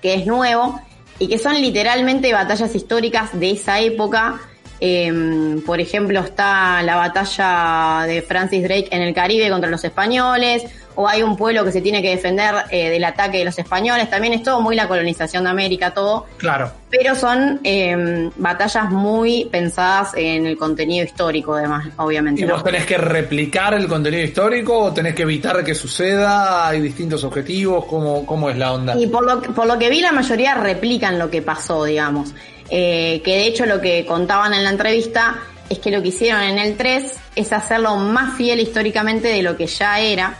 que 0.00 0.14
es 0.14 0.26
nuevo, 0.26 0.80
y 1.18 1.28
que 1.28 1.38
son 1.38 1.54
literalmente 1.60 2.32
batallas 2.32 2.74
históricas 2.74 3.38
de 3.38 3.50
esa 3.50 3.80
época. 3.80 4.40
Eh, 4.80 5.60
por 5.66 5.80
ejemplo, 5.80 6.20
está 6.20 6.82
la 6.82 6.96
batalla 6.96 8.06
de 8.06 8.22
Francis 8.22 8.62
Drake 8.62 8.88
en 8.90 9.02
el 9.02 9.12
Caribe 9.12 9.50
contra 9.50 9.68
los 9.68 9.84
españoles, 9.84 10.64
o 11.00 11.06
hay 11.06 11.22
un 11.22 11.36
pueblo 11.36 11.64
que 11.64 11.70
se 11.70 11.80
tiene 11.80 12.02
que 12.02 12.10
defender 12.10 12.52
eh, 12.72 12.90
del 12.90 13.04
ataque 13.04 13.38
de 13.38 13.44
los 13.44 13.56
españoles. 13.56 14.10
También 14.10 14.32
es 14.32 14.42
todo 14.42 14.60
muy 14.60 14.74
la 14.74 14.88
colonización 14.88 15.44
de 15.44 15.50
América, 15.50 15.94
todo 15.94 16.26
Claro. 16.38 16.72
pero 16.90 17.14
son 17.14 17.60
eh, 17.62 18.28
batallas 18.34 18.90
muy 18.90 19.44
pensadas 19.44 20.10
en 20.16 20.44
el 20.44 20.58
contenido 20.58 21.04
histórico, 21.04 21.54
además, 21.54 21.86
obviamente. 21.98 22.42
¿Y 22.42 22.46
¿no? 22.46 22.54
vos 22.54 22.64
tenés 22.64 22.84
que 22.84 22.98
replicar 22.98 23.74
el 23.74 23.86
contenido 23.86 24.24
histórico 24.24 24.76
o 24.76 24.92
tenés 24.92 25.14
que 25.14 25.22
evitar 25.22 25.62
que 25.62 25.72
suceda? 25.76 26.66
¿Hay 26.66 26.80
distintos 26.80 27.22
objetivos? 27.22 27.84
¿Cómo, 27.84 28.26
cómo 28.26 28.50
es 28.50 28.56
la 28.58 28.72
onda? 28.72 28.96
Y 28.98 29.06
por 29.06 29.24
lo, 29.24 29.40
que- 29.40 29.50
por 29.50 29.66
lo 29.66 29.78
que 29.78 29.90
vi, 29.90 30.00
la 30.00 30.10
mayoría 30.10 30.54
replican 30.54 31.16
lo 31.16 31.30
que 31.30 31.42
pasó, 31.42 31.84
digamos. 31.84 32.34
Eh, 32.70 33.22
que 33.24 33.36
de 33.36 33.46
hecho 33.46 33.66
lo 33.66 33.80
que 33.80 34.04
contaban 34.04 34.52
en 34.52 34.64
la 34.64 34.70
entrevista 34.70 35.36
es 35.70 35.78
que 35.78 35.92
lo 35.92 36.02
que 36.02 36.08
hicieron 36.08 36.42
en 36.42 36.58
el 36.58 36.76
3 36.76 37.12
es 37.36 37.52
hacerlo 37.52 37.94
más 37.96 38.36
fiel 38.36 38.58
históricamente 38.58 39.28
de 39.28 39.42
lo 39.42 39.56
que 39.56 39.66
ya 39.68 40.00
era. 40.00 40.36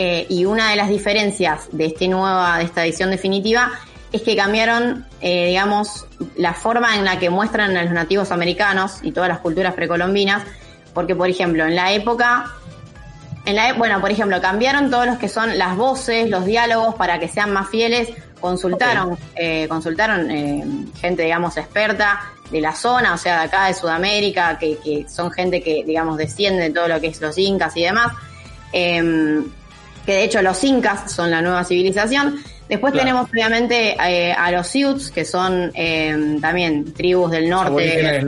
Eh, 0.00 0.26
y 0.28 0.44
una 0.44 0.70
de 0.70 0.76
las 0.76 0.88
diferencias 0.88 1.66
de, 1.72 1.86
este 1.86 2.06
nueva, 2.06 2.58
de 2.58 2.64
esta 2.64 2.84
edición 2.84 3.10
definitiva 3.10 3.72
es 4.12 4.22
que 4.22 4.36
cambiaron, 4.36 5.04
eh, 5.20 5.46
digamos, 5.48 6.06
la 6.36 6.54
forma 6.54 6.94
en 6.96 7.04
la 7.04 7.18
que 7.18 7.30
muestran 7.30 7.76
a 7.76 7.82
los 7.82 7.92
nativos 7.92 8.30
americanos 8.30 9.00
y 9.02 9.10
todas 9.10 9.28
las 9.28 9.40
culturas 9.40 9.74
precolombinas. 9.74 10.44
Porque, 10.94 11.16
por 11.16 11.28
ejemplo, 11.28 11.66
en 11.66 11.74
la 11.74 11.90
época 11.92 12.44
En 13.44 13.56
la, 13.56 13.70
e- 13.70 13.72
bueno, 13.72 14.00
por 14.00 14.10
ejemplo, 14.10 14.40
cambiaron 14.40 14.90
todos 14.90 15.06
los 15.06 15.18
que 15.18 15.28
son 15.28 15.56
las 15.58 15.74
voces, 15.76 16.28
los 16.30 16.44
diálogos 16.44 16.94
para 16.94 17.18
que 17.18 17.28
sean 17.28 17.50
más 17.52 17.68
fieles. 17.68 18.10
Consultaron, 18.40 19.16
eh, 19.34 19.66
consultaron 19.68 20.30
eh, 20.30 20.64
gente, 21.00 21.22
digamos, 21.24 21.56
experta 21.56 22.20
de 22.52 22.60
la 22.60 22.72
zona, 22.74 23.14
o 23.14 23.16
sea, 23.18 23.40
de 23.40 23.44
acá 23.46 23.66
de 23.66 23.74
Sudamérica, 23.74 24.58
que, 24.58 24.76
que 24.84 25.06
son 25.08 25.30
gente 25.32 25.60
que, 25.62 25.82
digamos, 25.84 26.18
desciende 26.18 26.62
de 26.64 26.70
todo 26.70 26.86
lo 26.88 27.00
que 27.00 27.08
es 27.08 27.20
los 27.20 27.36
incas 27.38 27.76
y 27.76 27.82
demás. 27.82 28.12
Que 30.06 30.12
de 30.12 30.24
hecho 30.24 30.40
los 30.42 30.62
incas 30.64 31.12
son 31.12 31.30
la 31.30 31.42
nueva 31.42 31.64
civilización. 31.64 32.36
Después 32.68 32.92
Claro. 32.92 33.06
tenemos 33.06 33.30
obviamente 33.30 33.96
eh, 33.98 34.32
a 34.32 34.50
los 34.50 34.66
Sioux, 34.66 35.10
que 35.14 35.24
son 35.24 35.70
em, 35.74 36.40
también 36.40 36.92
tribus 36.92 37.30
del 37.30 37.48
norte. 37.48 38.18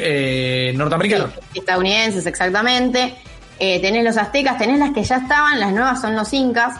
Eh, 0.00 0.72
norteamericanos. 0.74 1.30
Sí, 1.52 1.58
estadounidenses, 1.58 2.26
exactamente. 2.26 3.14
Eh, 3.58 3.80
tenés 3.80 4.04
los 4.04 4.16
aztecas, 4.16 4.56
tenés 4.56 4.78
las 4.78 4.92
que 4.92 5.02
ya 5.02 5.16
estaban, 5.16 5.58
las 5.58 5.72
nuevas 5.72 6.00
son 6.00 6.14
los 6.14 6.32
incas. 6.32 6.76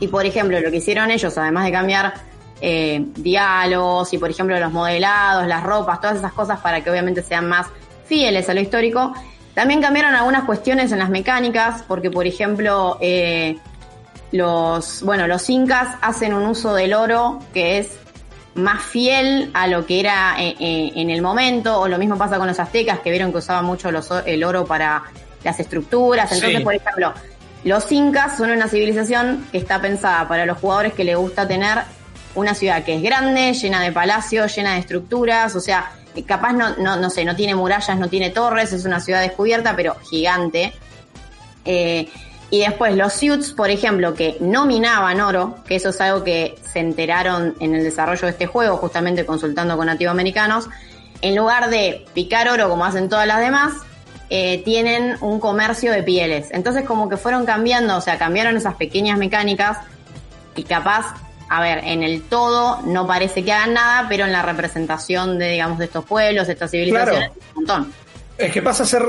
Y 0.00 0.06
por 0.06 0.24
ejemplo, 0.26 0.60
lo 0.60 0.70
que 0.70 0.76
hicieron 0.76 1.10
ellos, 1.10 1.36
además 1.36 1.64
de 1.64 1.72
cambiar 1.72 2.14
eh, 2.60 3.04
diálogos 3.16 4.12
y 4.12 4.18
por 4.18 4.30
ejemplo 4.30 4.58
los 4.60 4.72
modelados, 4.72 5.46
las 5.46 5.62
ropas, 5.62 6.00
todas 6.00 6.18
esas 6.18 6.32
cosas 6.32 6.60
para 6.60 6.82
que 6.82 6.90
obviamente 6.90 7.22
sean 7.22 7.48
más 7.48 7.66
fieles 8.06 8.48
a 8.48 8.54
lo 8.54 8.60
histórico, 8.60 9.12
también 9.58 9.82
cambiaron 9.82 10.14
algunas 10.14 10.44
cuestiones 10.44 10.92
en 10.92 11.00
las 11.00 11.10
mecánicas, 11.10 11.82
porque 11.88 12.12
por 12.12 12.28
ejemplo, 12.28 12.96
eh, 13.00 13.58
los, 14.30 15.02
bueno, 15.02 15.26
los 15.26 15.50
incas 15.50 15.96
hacen 16.00 16.32
un 16.32 16.44
uso 16.44 16.74
del 16.74 16.94
oro 16.94 17.40
que 17.52 17.78
es 17.78 17.98
más 18.54 18.84
fiel 18.84 19.50
a 19.54 19.66
lo 19.66 19.84
que 19.84 19.98
era 19.98 20.36
eh, 20.38 20.54
eh, 20.60 20.92
en 20.94 21.10
el 21.10 21.22
momento, 21.22 21.80
o 21.80 21.88
lo 21.88 21.98
mismo 21.98 22.16
pasa 22.16 22.38
con 22.38 22.46
los 22.46 22.60
aztecas, 22.60 23.00
que 23.00 23.10
vieron 23.10 23.32
que 23.32 23.38
usaban 23.38 23.64
mucho 23.64 23.90
los 23.90 24.08
el 24.26 24.44
oro 24.44 24.64
para 24.64 25.02
las 25.42 25.58
estructuras. 25.58 26.30
Entonces, 26.30 26.58
Sí. 26.58 26.64
por 26.64 26.76
ejemplo, 26.76 27.12
los 27.64 27.90
incas 27.90 28.36
son 28.36 28.52
una 28.52 28.68
civilización 28.68 29.44
que 29.50 29.58
está 29.58 29.80
pensada 29.80 30.28
para 30.28 30.46
los 30.46 30.58
jugadores 30.58 30.92
que 30.92 31.02
les 31.02 31.16
gusta 31.16 31.48
tener 31.48 31.78
una 32.36 32.54
ciudad 32.54 32.84
que 32.84 32.94
es 32.94 33.02
grande, 33.02 33.54
llena 33.54 33.82
de 33.82 33.90
palacios, 33.90 34.54
llena 34.54 34.74
de 34.74 34.78
estructuras, 34.78 35.56
o 35.56 35.60
sea, 35.60 35.90
capaz 36.26 36.52
no, 36.52 36.76
no, 36.76 36.96
no 36.96 37.10
sé, 37.10 37.24
no 37.24 37.36
tiene 37.36 37.54
murallas, 37.54 37.98
no 37.98 38.08
tiene 38.08 38.30
torres, 38.30 38.72
es 38.72 38.84
una 38.84 39.00
ciudad 39.00 39.20
descubierta, 39.20 39.74
pero 39.76 39.96
gigante. 40.10 40.72
Eh, 41.64 42.08
y 42.50 42.60
después 42.60 42.96
los 42.96 43.12
suits, 43.12 43.52
por 43.52 43.68
ejemplo, 43.70 44.14
que 44.14 44.38
no 44.40 44.64
minaban 44.64 45.20
oro, 45.20 45.56
que 45.66 45.76
eso 45.76 45.90
es 45.90 46.00
algo 46.00 46.24
que 46.24 46.58
se 46.72 46.80
enteraron 46.80 47.54
en 47.60 47.74
el 47.74 47.84
desarrollo 47.84 48.22
de 48.22 48.30
este 48.30 48.46
juego, 48.46 48.78
justamente 48.78 49.26
consultando 49.26 49.76
con 49.76 49.86
nativoamericanos, 49.86 50.68
en 51.20 51.36
lugar 51.36 51.68
de 51.68 52.06
picar 52.14 52.48
oro 52.48 52.68
como 52.70 52.84
hacen 52.84 53.08
todas 53.08 53.26
las 53.26 53.40
demás, 53.40 53.74
eh, 54.30 54.62
tienen 54.64 55.16
un 55.20 55.40
comercio 55.40 55.92
de 55.92 56.02
pieles. 56.02 56.48
Entonces 56.50 56.84
como 56.84 57.08
que 57.08 57.16
fueron 57.16 57.44
cambiando, 57.44 57.96
o 57.96 58.00
sea, 58.00 58.18
cambiaron 58.18 58.56
esas 58.56 58.74
pequeñas 58.76 59.18
mecánicas 59.18 59.78
y 60.54 60.64
capaz, 60.64 61.14
a 61.48 61.60
ver, 61.60 61.80
en 61.84 62.02
el 62.02 62.22
todo 62.22 62.80
no 62.84 63.06
parece 63.06 63.44
que 63.44 63.52
hagan 63.52 63.74
nada, 63.74 64.06
pero 64.08 64.24
en 64.24 64.32
la 64.32 64.42
representación 64.42 65.38
de, 65.38 65.50
digamos, 65.52 65.78
de 65.78 65.86
estos 65.86 66.04
pueblos, 66.04 66.46
de 66.46 66.52
estas 66.52 66.70
civilizaciones, 66.70 67.18
Claro. 67.18 67.34
un 67.54 67.54
montón. 67.54 67.92
Es 68.36 68.52
que 68.52 68.62
pasa 68.62 68.84
a 68.84 68.86
ser 68.86 69.02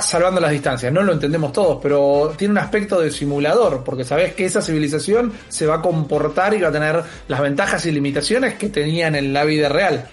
salvando 0.00 0.40
las 0.40 0.52
distancias, 0.52 0.92
no 0.92 1.02
lo 1.02 1.12
entendemos 1.12 1.52
todos, 1.52 1.80
pero 1.82 2.34
tiene 2.36 2.52
un 2.52 2.58
aspecto 2.58 3.00
de 3.00 3.10
simulador, 3.10 3.82
porque 3.82 4.04
sabes 4.04 4.34
que 4.34 4.44
esa 4.44 4.62
civilización 4.62 5.32
se 5.48 5.66
va 5.66 5.76
a 5.76 5.82
comportar 5.82 6.54
y 6.54 6.60
va 6.60 6.68
a 6.68 6.72
tener 6.72 7.02
las 7.26 7.40
ventajas 7.40 7.84
y 7.86 7.90
limitaciones 7.90 8.54
que 8.54 8.68
tenían 8.68 9.16
en 9.16 9.32
la 9.32 9.44
vida 9.44 9.68
real. 9.68 10.06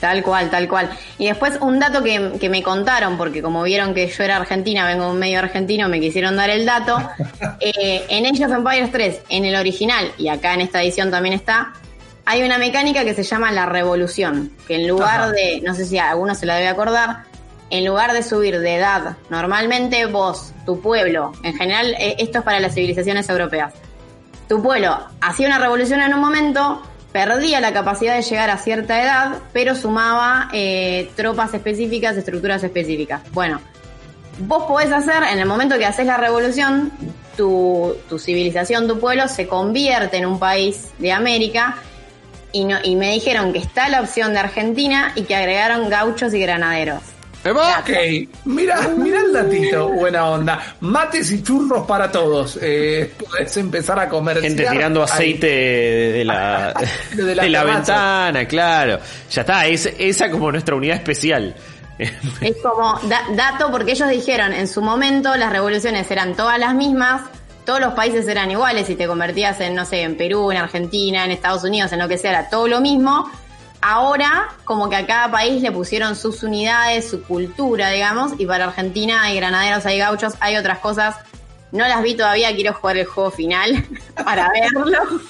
Tal 0.00 0.22
cual, 0.22 0.50
tal 0.50 0.68
cual. 0.68 0.90
Y 1.18 1.26
después 1.26 1.58
un 1.60 1.78
dato 1.78 2.02
que, 2.02 2.32
que 2.40 2.48
me 2.48 2.62
contaron, 2.62 3.16
porque 3.16 3.42
como 3.42 3.62
vieron 3.64 3.94
que 3.94 4.06
yo 4.08 4.22
era 4.22 4.36
argentina, 4.36 4.86
vengo 4.86 5.06
de 5.06 5.10
un 5.10 5.18
medio 5.18 5.40
argentino, 5.40 5.88
me 5.88 6.00
quisieron 6.00 6.36
dar 6.36 6.50
el 6.50 6.64
dato. 6.64 6.98
eh, 7.60 8.04
en 8.08 8.26
Age 8.26 8.46
of 8.46 8.52
Empires 8.52 8.92
3, 8.92 9.22
en 9.28 9.44
el 9.44 9.56
original, 9.56 10.12
y 10.18 10.28
acá 10.28 10.54
en 10.54 10.60
esta 10.60 10.82
edición 10.82 11.10
también 11.10 11.34
está, 11.34 11.72
hay 12.24 12.42
una 12.42 12.58
mecánica 12.58 13.04
que 13.04 13.14
se 13.14 13.22
llama 13.22 13.50
la 13.52 13.64
revolución, 13.64 14.52
que 14.66 14.76
en 14.76 14.86
lugar 14.86 15.20
Ajá. 15.20 15.32
de, 15.32 15.62
no 15.64 15.74
sé 15.74 15.86
si 15.86 15.96
a 15.96 16.10
alguno 16.10 16.34
se 16.34 16.44
la 16.44 16.56
debe 16.56 16.68
acordar, 16.68 17.24
en 17.70 17.86
lugar 17.86 18.12
de 18.12 18.22
subir 18.22 18.60
de 18.60 18.76
edad, 18.76 19.16
normalmente 19.30 20.04
vos, 20.06 20.52
tu 20.66 20.80
pueblo, 20.80 21.32
en 21.42 21.54
general 21.54 21.94
eh, 21.98 22.16
esto 22.18 22.38
es 22.38 22.44
para 22.44 22.60
las 22.60 22.74
civilizaciones 22.74 23.28
europeas, 23.30 23.72
tu 24.46 24.62
pueblo 24.62 24.98
hacía 25.22 25.46
una 25.46 25.58
revolución 25.58 26.00
en 26.00 26.12
un 26.12 26.20
momento, 26.20 26.82
perdía 27.12 27.60
la 27.60 27.72
capacidad 27.72 28.16
de 28.16 28.22
llegar 28.22 28.50
a 28.50 28.58
cierta 28.58 29.02
edad, 29.02 29.38
pero 29.52 29.74
sumaba 29.74 30.48
eh, 30.52 31.10
tropas 31.16 31.54
específicas, 31.54 32.16
estructuras 32.16 32.62
específicas. 32.62 33.22
Bueno, 33.32 33.60
vos 34.38 34.64
podés 34.64 34.92
hacer, 34.92 35.22
en 35.32 35.38
el 35.38 35.46
momento 35.46 35.78
que 35.78 35.86
haces 35.86 36.06
la 36.06 36.16
revolución, 36.16 36.92
tu, 37.36 37.96
tu 38.08 38.18
civilización, 38.18 38.86
tu 38.86 38.98
pueblo 38.98 39.28
se 39.28 39.46
convierte 39.46 40.18
en 40.18 40.26
un 40.26 40.38
país 40.38 40.88
de 40.98 41.12
América 41.12 41.76
y, 42.52 42.64
no, 42.64 42.78
y 42.82 42.96
me 42.96 43.12
dijeron 43.12 43.52
que 43.52 43.58
está 43.58 43.88
la 43.88 44.00
opción 44.00 44.32
de 44.32 44.40
Argentina 44.40 45.12
y 45.14 45.22
que 45.22 45.36
agregaron 45.36 45.88
gauchos 45.88 46.34
y 46.34 46.40
granaderos. 46.40 47.02
Ok, 47.44 47.90
mira, 48.46 48.88
mira 48.96 49.20
el 49.20 49.32
datito, 49.32 49.88
buena 49.90 50.26
onda. 50.28 50.76
Mates 50.80 51.30
y 51.32 51.42
churros 51.42 51.86
para 51.86 52.10
todos. 52.10 52.58
Eh, 52.60 53.12
podés 53.18 53.56
empezar 53.56 53.98
a 53.98 54.08
comer. 54.08 54.40
Gente 54.40 54.66
tirando 54.68 55.02
aceite 55.02 55.46
de, 55.46 56.12
de 56.18 56.24
la, 56.24 56.74
De 57.14 57.24
de 57.34 57.48
la 57.48 57.64
ventana, 57.64 58.44
claro. 58.46 58.98
Ya 59.30 59.42
está, 59.42 59.66
es, 59.66 59.86
esa 59.98 60.30
como 60.30 60.50
nuestra 60.50 60.74
unidad 60.74 60.96
especial. 60.96 61.54
Es 61.98 62.56
como 62.62 62.98
da- 63.08 63.24
dato 63.34 63.70
porque 63.70 63.92
ellos 63.92 64.08
dijeron 64.08 64.52
en 64.52 64.68
su 64.68 64.82
momento 64.82 65.34
las 65.36 65.50
revoluciones 65.52 66.08
eran 66.10 66.34
todas 66.36 66.58
las 66.58 66.74
mismas, 66.74 67.22
todos 67.64 67.80
los 67.80 67.94
países 67.94 68.26
eran 68.28 68.50
iguales, 68.50 68.86
si 68.86 68.94
te 68.94 69.06
convertías 69.06 69.58
en, 69.60 69.74
no 69.74 69.84
sé, 69.84 70.02
en 70.02 70.16
Perú, 70.16 70.50
en 70.52 70.58
Argentina, 70.58 71.24
en 71.24 71.30
Estados 71.32 71.64
Unidos, 71.64 71.92
en 71.92 71.98
lo 71.98 72.08
que 72.08 72.16
sea, 72.18 72.30
era 72.30 72.48
todo 72.50 72.68
lo 72.68 72.80
mismo. 72.80 73.30
Ahora, 73.80 74.48
como 74.64 74.88
que 74.88 74.96
a 74.96 75.06
cada 75.06 75.30
país 75.30 75.62
le 75.62 75.70
pusieron 75.70 76.16
sus 76.16 76.42
unidades, 76.42 77.08
su 77.08 77.22
cultura, 77.22 77.90
digamos, 77.90 78.32
y 78.38 78.46
para 78.46 78.64
Argentina 78.64 79.22
hay 79.22 79.36
granaderos, 79.36 79.86
hay 79.86 79.98
gauchos, 79.98 80.34
hay 80.40 80.56
otras 80.56 80.78
cosas. 80.78 81.16
No 81.70 81.86
las 81.86 82.02
vi 82.02 82.14
todavía, 82.14 82.54
quiero 82.54 82.72
jugar 82.74 82.96
el 82.96 83.06
juego 83.06 83.30
final 83.30 83.84
para 84.24 84.50
verlo. 84.50 85.20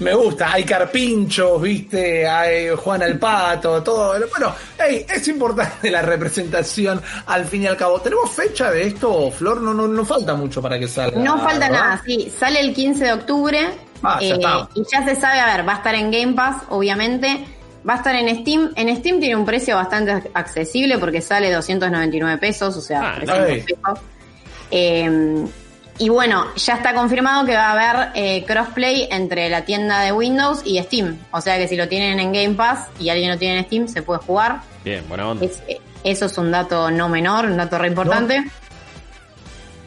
Me 0.00 0.14
gusta, 0.14 0.52
hay 0.52 0.64
carpinchos, 0.64 1.60
viste, 1.60 2.26
hay 2.26 2.70
Juan 2.74 3.02
el 3.02 3.18
Pato, 3.18 3.82
todo. 3.82 4.14
Bueno, 4.30 4.54
hey, 4.78 5.04
es 5.06 5.28
importante 5.28 5.90
la 5.90 6.00
representación 6.00 7.02
al 7.26 7.44
fin 7.44 7.64
y 7.64 7.66
al 7.66 7.76
cabo. 7.76 8.00
¿Tenemos 8.00 8.30
fecha 8.30 8.70
de 8.70 8.86
esto, 8.86 9.30
Flor? 9.30 9.60
No, 9.60 9.74
no, 9.74 9.86
no 9.86 10.04
falta 10.04 10.34
mucho 10.34 10.62
para 10.62 10.78
que 10.78 10.88
salga. 10.88 11.20
No 11.20 11.38
falta 11.38 11.68
¿verdad? 11.68 11.70
nada, 11.70 12.02
sí. 12.04 12.32
Sale 12.36 12.60
el 12.60 12.74
15 12.74 13.04
de 13.04 13.12
octubre. 13.12 13.89
Ah, 14.02 14.18
ya 14.20 14.26
eh, 14.28 14.32
está. 14.32 14.68
y 14.74 14.82
ya 14.90 15.04
se 15.04 15.14
sabe, 15.20 15.40
a 15.40 15.56
ver, 15.56 15.68
va 15.68 15.74
a 15.74 15.76
estar 15.76 15.94
en 15.94 16.10
Game 16.10 16.32
Pass, 16.34 16.62
obviamente. 16.70 17.44
Va 17.88 17.94
a 17.94 17.96
estar 17.96 18.14
en 18.14 18.28
Steam. 18.40 18.72
En 18.76 18.94
Steam 18.96 19.20
tiene 19.20 19.36
un 19.36 19.44
precio 19.46 19.74
bastante 19.76 20.30
accesible 20.34 20.98
porque 20.98 21.20
sale 21.22 21.50
299 21.50 22.36
pesos, 22.38 22.76
o 22.76 22.80
sea, 22.80 23.00
Ah, 23.00 23.14
300 23.16 23.48
ay. 23.48 23.60
pesos. 23.62 23.98
Eh, 24.70 25.44
y 25.98 26.08
bueno, 26.08 26.46
ya 26.56 26.74
está 26.74 26.94
confirmado 26.94 27.44
que 27.44 27.54
va 27.54 27.70
a 27.70 27.72
haber 27.72 28.08
eh, 28.14 28.44
crossplay 28.46 29.06
entre 29.10 29.48
la 29.50 29.64
tienda 29.64 30.00
de 30.00 30.12
Windows 30.12 30.62
y 30.64 30.78
Steam. 30.82 31.18
O 31.30 31.40
sea 31.40 31.58
que 31.58 31.68
si 31.68 31.76
lo 31.76 31.88
tienen 31.88 32.18
en 32.20 32.32
Game 32.32 32.54
Pass 32.54 32.86
y 32.98 33.10
alguien 33.10 33.30
lo 33.30 33.38
tiene 33.38 33.58
en 33.58 33.64
Steam, 33.66 33.88
se 33.88 34.02
puede 34.02 34.20
jugar. 34.20 34.60
Bien, 34.84 35.06
buena 35.08 35.28
onda. 35.28 35.44
Es- 35.44 35.62
eh, 35.68 35.78
eso 36.02 36.24
es 36.26 36.38
un 36.38 36.50
dato 36.50 36.90
no 36.90 37.08
menor, 37.10 37.44
un 37.44 37.56
dato 37.58 37.76
re 37.76 37.88
importante. 37.88 38.44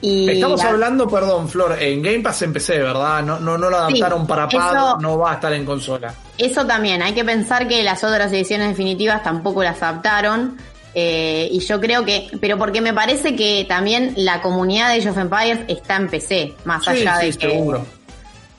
Y 0.05 0.29
Estamos 0.29 0.61
la- 0.61 0.69
hablando, 0.69 1.07
perdón, 1.07 1.47
Flor, 1.47 1.77
en 1.81 2.01
Game 2.01 2.19
Pass 2.19 2.41
empecé, 2.41 2.77
¿verdad? 2.79 3.23
No, 3.23 3.39
no, 3.39 3.57
no 3.57 3.69
lo 3.69 3.77
adaptaron 3.77 4.21
Sí, 4.23 4.27
para 4.27 4.49
pad, 4.49 4.75
eso- 4.75 4.97
no 4.99 5.17
va 5.17 5.31
a 5.31 5.33
estar 5.35 5.53
en 5.53 5.63
consola. 5.65 6.13
Eso 6.37 6.65
también, 6.65 7.01
hay 7.01 7.13
que 7.13 7.23
pensar 7.23 7.69
que 7.69 7.81
las 7.83 8.03
otras 8.03 8.29
ediciones 8.33 8.67
definitivas 8.67 9.23
tampoco 9.23 9.63
las 9.63 9.81
adaptaron. 9.81 10.57
eh, 10.95 11.47
y 11.51 11.57
yo 11.61 11.79
creo 11.81 12.05
que, 12.05 12.27
pero 12.39 12.55
porque 12.59 12.79
me 12.79 12.93
parece 12.93 13.35
que 13.35 13.65
también 13.67 14.13
la 14.15 14.43
comunidad 14.43 14.89
de 14.89 14.99
Age 14.99 15.09
of 15.09 15.17
Empires 15.17 15.59
está 15.67 15.95
en 15.95 16.07
PC, 16.07 16.53
más 16.65 16.83
Sí, 16.83 16.91
allá 16.91 17.19
sí, 17.19 17.25
de 17.31 17.37
que. 17.37 17.49
seguro. 17.49 17.83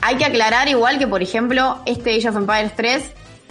Hay 0.01 0.17
que 0.17 0.25
aclarar 0.25 0.67
igual 0.69 0.99
que, 0.99 1.07
por 1.07 1.23
ejemplo, 1.23 1.79
este 1.87 2.17
Age 2.17 2.31
of 2.31 2.37
Empires 2.37 2.73
3 2.75 3.05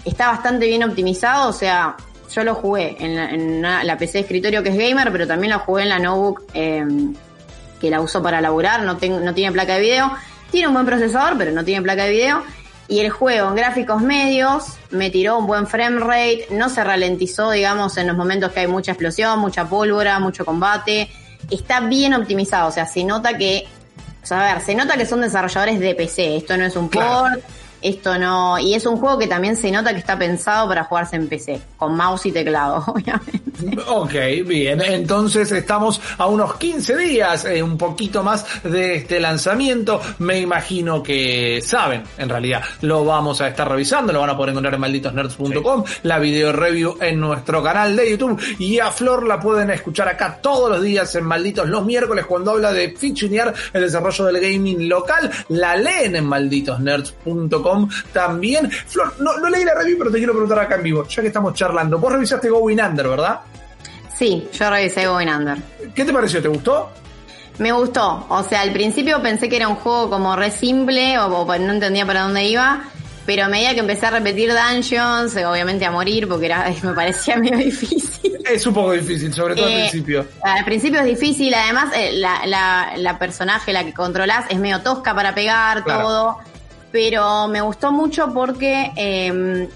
está 0.03 0.27
bastante 0.31 0.65
bien 0.65 0.83
optimizado, 0.83 1.47
o 1.49 1.53
sea, 1.53 1.95
yo 2.33 2.43
lo 2.43 2.55
jugué 2.55 2.97
en 2.99 3.15
la, 3.15 3.29
en 3.29 3.59
una- 3.59 3.83
la 3.85 3.97
PC 3.97 4.17
de 4.17 4.19
escritorio 4.23 4.61
que 4.63 4.69
es 4.69 4.77
gamer, 4.77 5.13
pero 5.13 5.27
también 5.27 5.53
lo 5.53 5.59
jugué 5.59 5.83
en 5.83 5.89
la 5.89 5.99
notebook 5.99 6.41
eh, 6.53 6.83
que 7.83 7.89
la 7.89 7.99
uso 7.99 8.23
para 8.23 8.39
laburar, 8.39 8.83
no, 8.83 8.95
tiene 8.95 9.51
placa 9.51 9.73
de 9.75 9.81
video. 9.81 10.09
Tiene 10.49 10.69
un 10.69 10.73
buen 10.73 10.85
procesador, 10.85 11.37
pero 11.37 11.51
no 11.51 11.65
tiene 11.65 11.81
placa 11.81 12.05
de 12.05 12.11
video. 12.11 12.41
Y 12.87 13.01
el 13.01 13.09
juego 13.09 13.49
en 13.49 13.55
gráficos 13.55 14.01
medios 14.01 14.77
me 14.89 15.09
tiró 15.09 15.37
un 15.37 15.47
buen 15.47 15.67
frame 15.67 15.99
rate, 15.99 16.47
no 16.51 16.69
se 16.69 16.81
ralentizó, 16.81 17.51
digamos, 17.51 17.97
en 17.97 18.07
los 18.07 18.15
momentos 18.15 18.53
que 18.53 18.61
hay 18.61 18.67
mucha 18.67 18.93
explosión, 18.93 19.39
mucha 19.39 19.65
pólvora, 19.65 20.17
mucho 20.19 20.45
combate. 20.45 21.09
Está 21.51 21.81
bien 21.81 22.13
optimizado, 22.13 22.69
o 22.69 22.71
sea, 22.71 22.85
se 22.85 23.03
nota 23.03 23.37
que, 23.37 23.65
o 24.23 24.25
sea, 24.25 24.51
a 24.51 24.53
ver, 24.53 24.63
se 24.63 24.75
nota 24.75 24.95
que 24.95 25.05
son 25.05 25.19
desarrolladores 25.19 25.77
de 25.81 25.93
PC, 25.93 26.37
esto 26.37 26.55
no 26.55 26.63
es 26.63 26.75
un 26.77 26.87
Claro. 26.87 27.35
port, 27.35 27.43
esto 27.83 28.17
no, 28.17 28.57
y 28.57 28.73
es 28.73 28.85
un 28.85 28.97
juego 28.97 29.17
que 29.17 29.27
también 29.27 29.57
se 29.57 29.69
nota 29.69 29.91
que 29.91 29.99
está 29.99 30.17
pensado 30.17 30.67
para 30.69 30.85
jugarse 30.85 31.17
en 31.17 31.27
PC, 31.27 31.61
con 31.75 31.95
mouse 31.95 32.27
y 32.27 32.31
teclado, 32.31 32.83
obviamente. 32.87 33.41
Ok, 33.87 34.13
bien. 34.45 34.81
Entonces 34.81 35.51
estamos 35.51 36.01
a 36.17 36.27
unos 36.27 36.55
15 36.55 36.97
días, 36.97 37.45
eh, 37.45 37.61
un 37.61 37.77
poquito 37.77 38.23
más 38.23 38.45
de 38.63 38.95
este 38.95 39.19
lanzamiento. 39.19 40.01
Me 40.19 40.39
imagino 40.39 41.03
que 41.03 41.61
saben, 41.61 42.03
en 42.17 42.29
realidad, 42.29 42.63
lo 42.81 43.03
vamos 43.03 43.41
a 43.41 43.49
estar 43.49 43.69
revisando, 43.69 44.13
lo 44.13 44.21
van 44.21 44.29
a 44.29 44.37
poder 44.37 44.51
encontrar 44.51 44.73
en 44.73 44.81
malditosnerds.com, 44.81 45.83
la 46.03 46.19
video 46.19 46.51
review 46.53 46.97
en 47.01 47.19
nuestro 47.19 47.61
canal 47.61 47.95
de 47.95 48.11
YouTube 48.11 48.41
y 48.59 48.79
a 48.79 48.91
Flor 48.91 49.27
la 49.27 49.39
pueden 49.39 49.69
escuchar 49.71 50.07
acá 50.07 50.39
todos 50.41 50.69
los 50.69 50.81
días 50.81 51.13
en 51.15 51.25
Malditos 51.25 51.67
los 51.67 51.85
miércoles 51.85 52.25
cuando 52.25 52.51
habla 52.51 52.71
de 52.71 52.91
fichinear 52.91 53.53
el 53.73 53.81
desarrollo 53.81 54.25
del 54.25 54.39
gaming 54.39 54.87
local. 54.87 55.29
La 55.49 55.75
leen 55.75 56.15
en 56.15 56.25
malditosnerds.com 56.25 57.72
también. 58.11 58.69
Flor, 58.71 59.13
no, 59.19 59.37
no 59.37 59.49
leí 59.49 59.63
la 59.65 59.73
review, 59.75 59.97
pero 59.97 60.11
te 60.11 60.17
quiero 60.17 60.33
preguntar 60.33 60.59
acá 60.59 60.75
en 60.75 60.83
vivo, 60.83 61.07
ya 61.07 61.21
que 61.21 61.27
estamos 61.27 61.53
charlando. 61.53 61.97
Vos 61.99 62.11
revisaste 62.11 62.49
Going 62.49 62.79
Under, 62.81 63.07
¿verdad? 63.07 63.39
Sí, 64.17 64.47
yo 64.53 64.69
revisé 64.69 65.05
Going 65.07 65.27
Under. 65.29 65.57
¿Qué 65.93 66.05
te 66.05 66.13
pareció? 66.13 66.41
¿Te 66.41 66.47
gustó? 66.47 66.91
Me 67.59 67.71
gustó. 67.71 68.25
O 68.29 68.43
sea, 68.43 68.61
al 68.61 68.71
principio 68.73 69.21
pensé 69.21 69.47
que 69.49 69.57
era 69.57 69.67
un 69.67 69.75
juego 69.75 70.09
como 70.09 70.35
re 70.35 70.51
simple 70.51 71.17
o, 71.19 71.25
o 71.27 71.57
no 71.57 71.73
entendía 71.73 72.05
para 72.05 72.21
dónde 72.21 72.45
iba. 72.45 72.83
Pero 73.25 73.45
a 73.45 73.47
medida 73.47 73.73
que 73.73 73.79
empecé 73.79 74.05
a 74.07 74.11
repetir 74.11 74.51
dungeons, 74.53 75.37
obviamente 75.37 75.85
a 75.85 75.91
morir, 75.91 76.27
porque 76.27 76.47
era, 76.47 76.69
me 76.83 76.91
parecía 76.93 77.37
medio 77.37 77.57
difícil. 77.57 78.37
Es 78.45 78.67
un 78.67 78.73
poco 78.73 78.91
difícil, 78.91 79.33
sobre 79.33 79.55
todo 79.55 79.65
al 79.67 79.71
Eh, 79.71 79.79
principio. 79.89 80.25
Al 80.43 80.65
principio 80.65 80.99
es 80.99 81.05
difícil, 81.05 81.53
además 81.53 81.93
eh, 81.95 82.11
la, 82.15 82.45
la, 82.45 82.93
la 82.97 83.17
personaje, 83.17 83.71
la 83.71 83.85
que 83.85 83.93
controlás, 83.93 84.45
es 84.49 84.59
medio 84.59 84.81
tosca 84.81 85.15
para 85.15 85.33
pegar 85.33 85.83
Claro. 85.85 86.01
todo. 86.03 86.37
Pero 86.93 87.47
me 87.47 87.59
gustó 87.61 87.91
mucho 87.91 88.31
porque, 88.33 88.91
eh, 88.95 89.67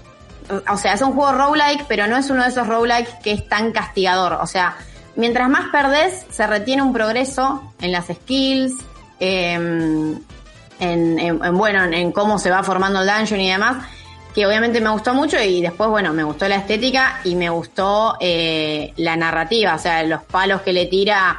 o 0.70 0.76
sea, 0.78 0.94
es 0.94 1.02
un 1.02 1.12
juego 1.12 1.32
roguelike, 1.32 1.84
pero 1.88 2.06
no 2.06 2.16
es 2.16 2.30
uno 2.30 2.44
de 2.44 2.48
esos 2.48 2.66
roguelike 2.66 3.18
que 3.22 3.32
es 3.32 3.46
tan 3.48 3.72
castigador. 3.72 4.34
O 4.40 4.46
sea, 4.46 4.76
mientras 5.16 5.48
más 5.50 5.66
perdés, 5.72 6.24
se 6.30 6.46
retiene 6.46 6.80
un 6.80 6.92
progreso 6.92 7.74
en 7.80 7.90
las 7.92 8.06
skills, 8.06 8.72
eh, 9.18 9.54
en, 9.54 11.18
en- 11.18 11.44
en, 11.44 11.58
bueno, 11.58 11.82
en, 11.84 11.92
en 11.92 12.12
cómo 12.12 12.38
se 12.38 12.50
va 12.50 12.62
formando 12.62 13.02
el 13.02 13.08
dungeon 13.08 13.40
y 13.40 13.50
demás, 13.50 13.84
que 14.32 14.46
obviamente 14.46 14.80
me 14.80 14.90
gustó 14.90 15.12
mucho 15.12 15.42
y 15.42 15.60
después, 15.60 15.90
bueno, 15.90 16.12
me 16.12 16.22
gustó 16.22 16.46
la 16.46 16.54
estética 16.54 17.18
y 17.24 17.34
me 17.34 17.50
gustó 17.50 18.16
eh, 18.20 18.92
la 18.96 19.16
narrativa, 19.16 19.74
o 19.74 19.78
sea, 19.78 20.04
los 20.04 20.22
palos 20.22 20.62
que 20.62 20.72
le 20.72 20.86
tira 20.86 21.36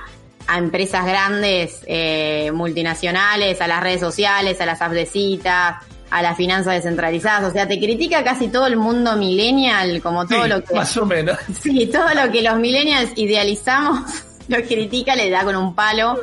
a 0.49 0.57
empresas 0.57 1.05
grandes, 1.05 1.81
eh, 1.85 2.51
multinacionales, 2.53 3.61
a 3.61 3.67
las 3.67 3.81
redes 3.83 3.99
sociales, 4.01 4.59
a 4.61 4.65
las 4.65 4.81
apps 4.81 4.95
de 4.95 5.05
citas, 5.05 5.75
a 6.09 6.21
las 6.23 6.35
finanzas 6.35 6.73
descentralizadas, 6.73 7.43
o 7.49 7.51
sea, 7.53 7.67
te 7.67 7.77
critica 7.77 8.23
casi 8.23 8.47
todo 8.47 8.65
el 8.65 8.75
mundo 8.77 9.15
millennial, 9.15 10.01
como 10.01 10.25
todo 10.25 10.43
Sí, 10.43 10.49
lo 10.49 10.63
que... 10.63 10.73
Más 10.73 10.97
o 10.97 11.05
menos. 11.05 11.37
Sí, 11.61 11.85
todo 11.87 12.07
lo 12.15 12.31
que 12.31 12.41
los 12.41 12.57
millennials 12.57 13.11
idealizamos 13.15 14.09
lo 14.47 14.57
critica, 14.63 15.15
le 15.15 15.29
da 15.29 15.43
con 15.43 15.55
un 15.55 15.75
palo. 15.75 16.19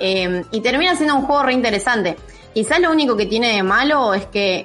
eh, 0.00 0.42
y 0.50 0.60
termina 0.60 0.96
siendo 0.96 1.14
un 1.16 1.26
juego 1.26 1.42
re 1.42 1.52
interesante. 1.52 2.16
Quizás 2.54 2.80
lo 2.80 2.90
único 2.90 3.14
que 3.16 3.26
tiene 3.26 3.54
de 3.54 3.62
malo 3.62 4.14
es 4.14 4.24
que 4.26 4.64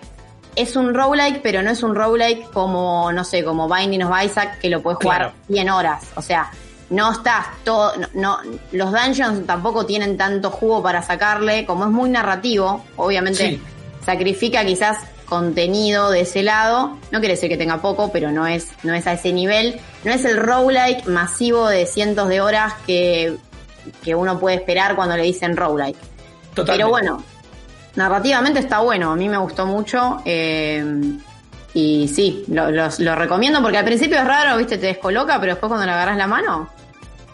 es 0.55 0.75
un 0.77 0.93
roguelike, 0.93 1.41
pero 1.41 1.61
no 1.61 1.71
es 1.71 1.83
un 1.83 1.93
roguelike 1.95 2.49
como, 2.51 3.11
no 3.11 3.23
sé, 3.25 3.43
como 3.43 3.67
Binding 3.67 4.03
of 4.03 4.23
Isaac, 4.23 4.59
que 4.59 4.69
lo 4.69 4.81
puedes 4.81 4.99
jugar 4.99 5.17
Claro. 5.17 5.33
100 5.47 5.69
horas. 5.69 6.03
O 6.15 6.21
sea, 6.21 6.49
no 6.91 7.11
estás 7.11 7.47
todo, 7.63 7.93
no, 7.97 8.07
no- 8.13 8.39
los 8.71 8.91
dungeons 8.91 9.45
tampoco 9.47 9.85
tienen 9.85 10.15
tanto 10.17 10.51
jugo 10.51 10.83
para 10.83 11.01
sacarle, 11.01 11.65
como 11.65 11.85
es 11.85 11.89
muy 11.91 12.09
narrativo, 12.09 12.85
obviamente 12.97 13.49
Sí. 13.49 13.61
sacrifica 14.05 14.63
quizás 14.63 14.99
contenido 15.25 16.11
de 16.11 16.21
ese 16.21 16.43
lado. 16.43 16.97
No 17.11 17.19
quiere 17.19 17.35
decir 17.35 17.49
que 17.49 17.57
tenga 17.57 17.77
poco, 17.81 18.11
pero 18.11 18.31
no 18.31 18.45
es, 18.45 18.67
no 18.83 18.93
es 18.93 19.07
a 19.07 19.13
ese 19.13 19.31
nivel. 19.33 19.79
No 20.03 20.11
es 20.11 20.25
el 20.25 20.35
roguelike 20.37 21.05
masivo 21.07 21.67
de 21.69 21.85
cientos 21.85 22.27
de 22.27 22.41
horas 22.41 22.73
que, 22.85 23.37
que 24.03 24.13
uno 24.13 24.37
puede 24.39 24.57
esperar 24.57 24.95
cuando 24.97 25.15
le 25.15 25.23
dicen 25.23 25.55
roguelike. 25.55 25.97
Totalmente. 26.53 26.73
Pero 26.73 26.89
bueno, 26.89 27.23
narrativamente 27.95 28.59
está 28.59 28.79
bueno, 28.79 29.11
a 29.11 29.15
mí 29.15 29.29
me 29.29 29.37
gustó 29.37 29.65
mucho. 29.65 30.21
eh, 30.25 30.83
y 31.73 32.09
sí, 32.09 32.43
lo, 32.49 32.69
los- 32.69 32.99
lo 32.99 33.15
recomiendo 33.15 33.61
porque 33.61 33.77
al 33.77 33.85
principio 33.85 34.17
es 34.17 34.25
raro, 34.27 34.57
viste, 34.57 34.77
te 34.77 34.87
descoloca, 34.87 35.39
pero 35.39 35.53
después 35.53 35.69
cuando 35.69 35.85
le 35.85 35.93
agarras 35.93 36.17
la 36.17 36.27
mano, 36.27 36.67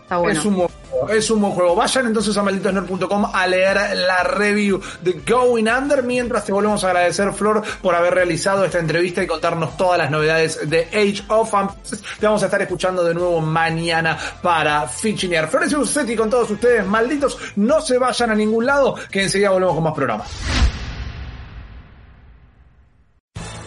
Es 0.10 0.46
un 0.46 0.56
buen 0.56 0.70
juego, 0.90 1.10
es 1.10 1.30
un 1.30 1.42
buen 1.42 1.54
juego. 1.54 1.76
Vayan 1.76 2.08
entonces 2.08 2.38
a 2.38 2.44
malditosnerd.com 2.44 3.26
a 3.34 3.46
leer 3.46 3.98
la 3.98 4.24
review 4.24 4.80
de 5.02 5.22
Going 5.28 5.68
Under. 5.68 6.02
Mientras 6.02 6.46
te 6.46 6.54
volvemos 6.54 6.82
a 6.86 6.88
agradecer, 6.88 7.34
Flor, 7.34 7.62
por 7.82 7.94
haber 7.94 8.14
realizado 8.14 8.64
esta 8.64 8.80
entrevista 8.80 9.22
y 9.22 9.28
contarnos 9.28 9.76
todas 9.76 9.98
las 9.98 10.10
novedades 10.10 10.70
de 10.70 10.84
Age 10.86 11.24
of 11.28 11.54
Empires. 11.54 12.04
Te 12.20 12.26
vamos 12.26 12.42
a 12.42 12.46
estar 12.46 12.62
escuchando 12.62 13.04
de 13.04 13.14
nuevo 13.14 13.42
mañana 13.42 14.18
para 14.42 14.88
Fichinear. 14.88 15.50
Florencio 15.50 15.80
Usetti 15.80 16.16
con 16.16 16.30
todos 16.30 16.50
ustedes, 16.52 16.86
malditos. 16.86 17.38
No 17.58 17.82
se 17.82 17.98
vayan 17.98 18.32
a 18.32 18.36
ningún 18.36 18.66
lado, 18.66 18.96
que 19.12 19.24
enseguida 19.24 19.50
volvemos 19.50 19.76
con 19.76 19.84
más 19.84 19.94
programas. 19.94 20.30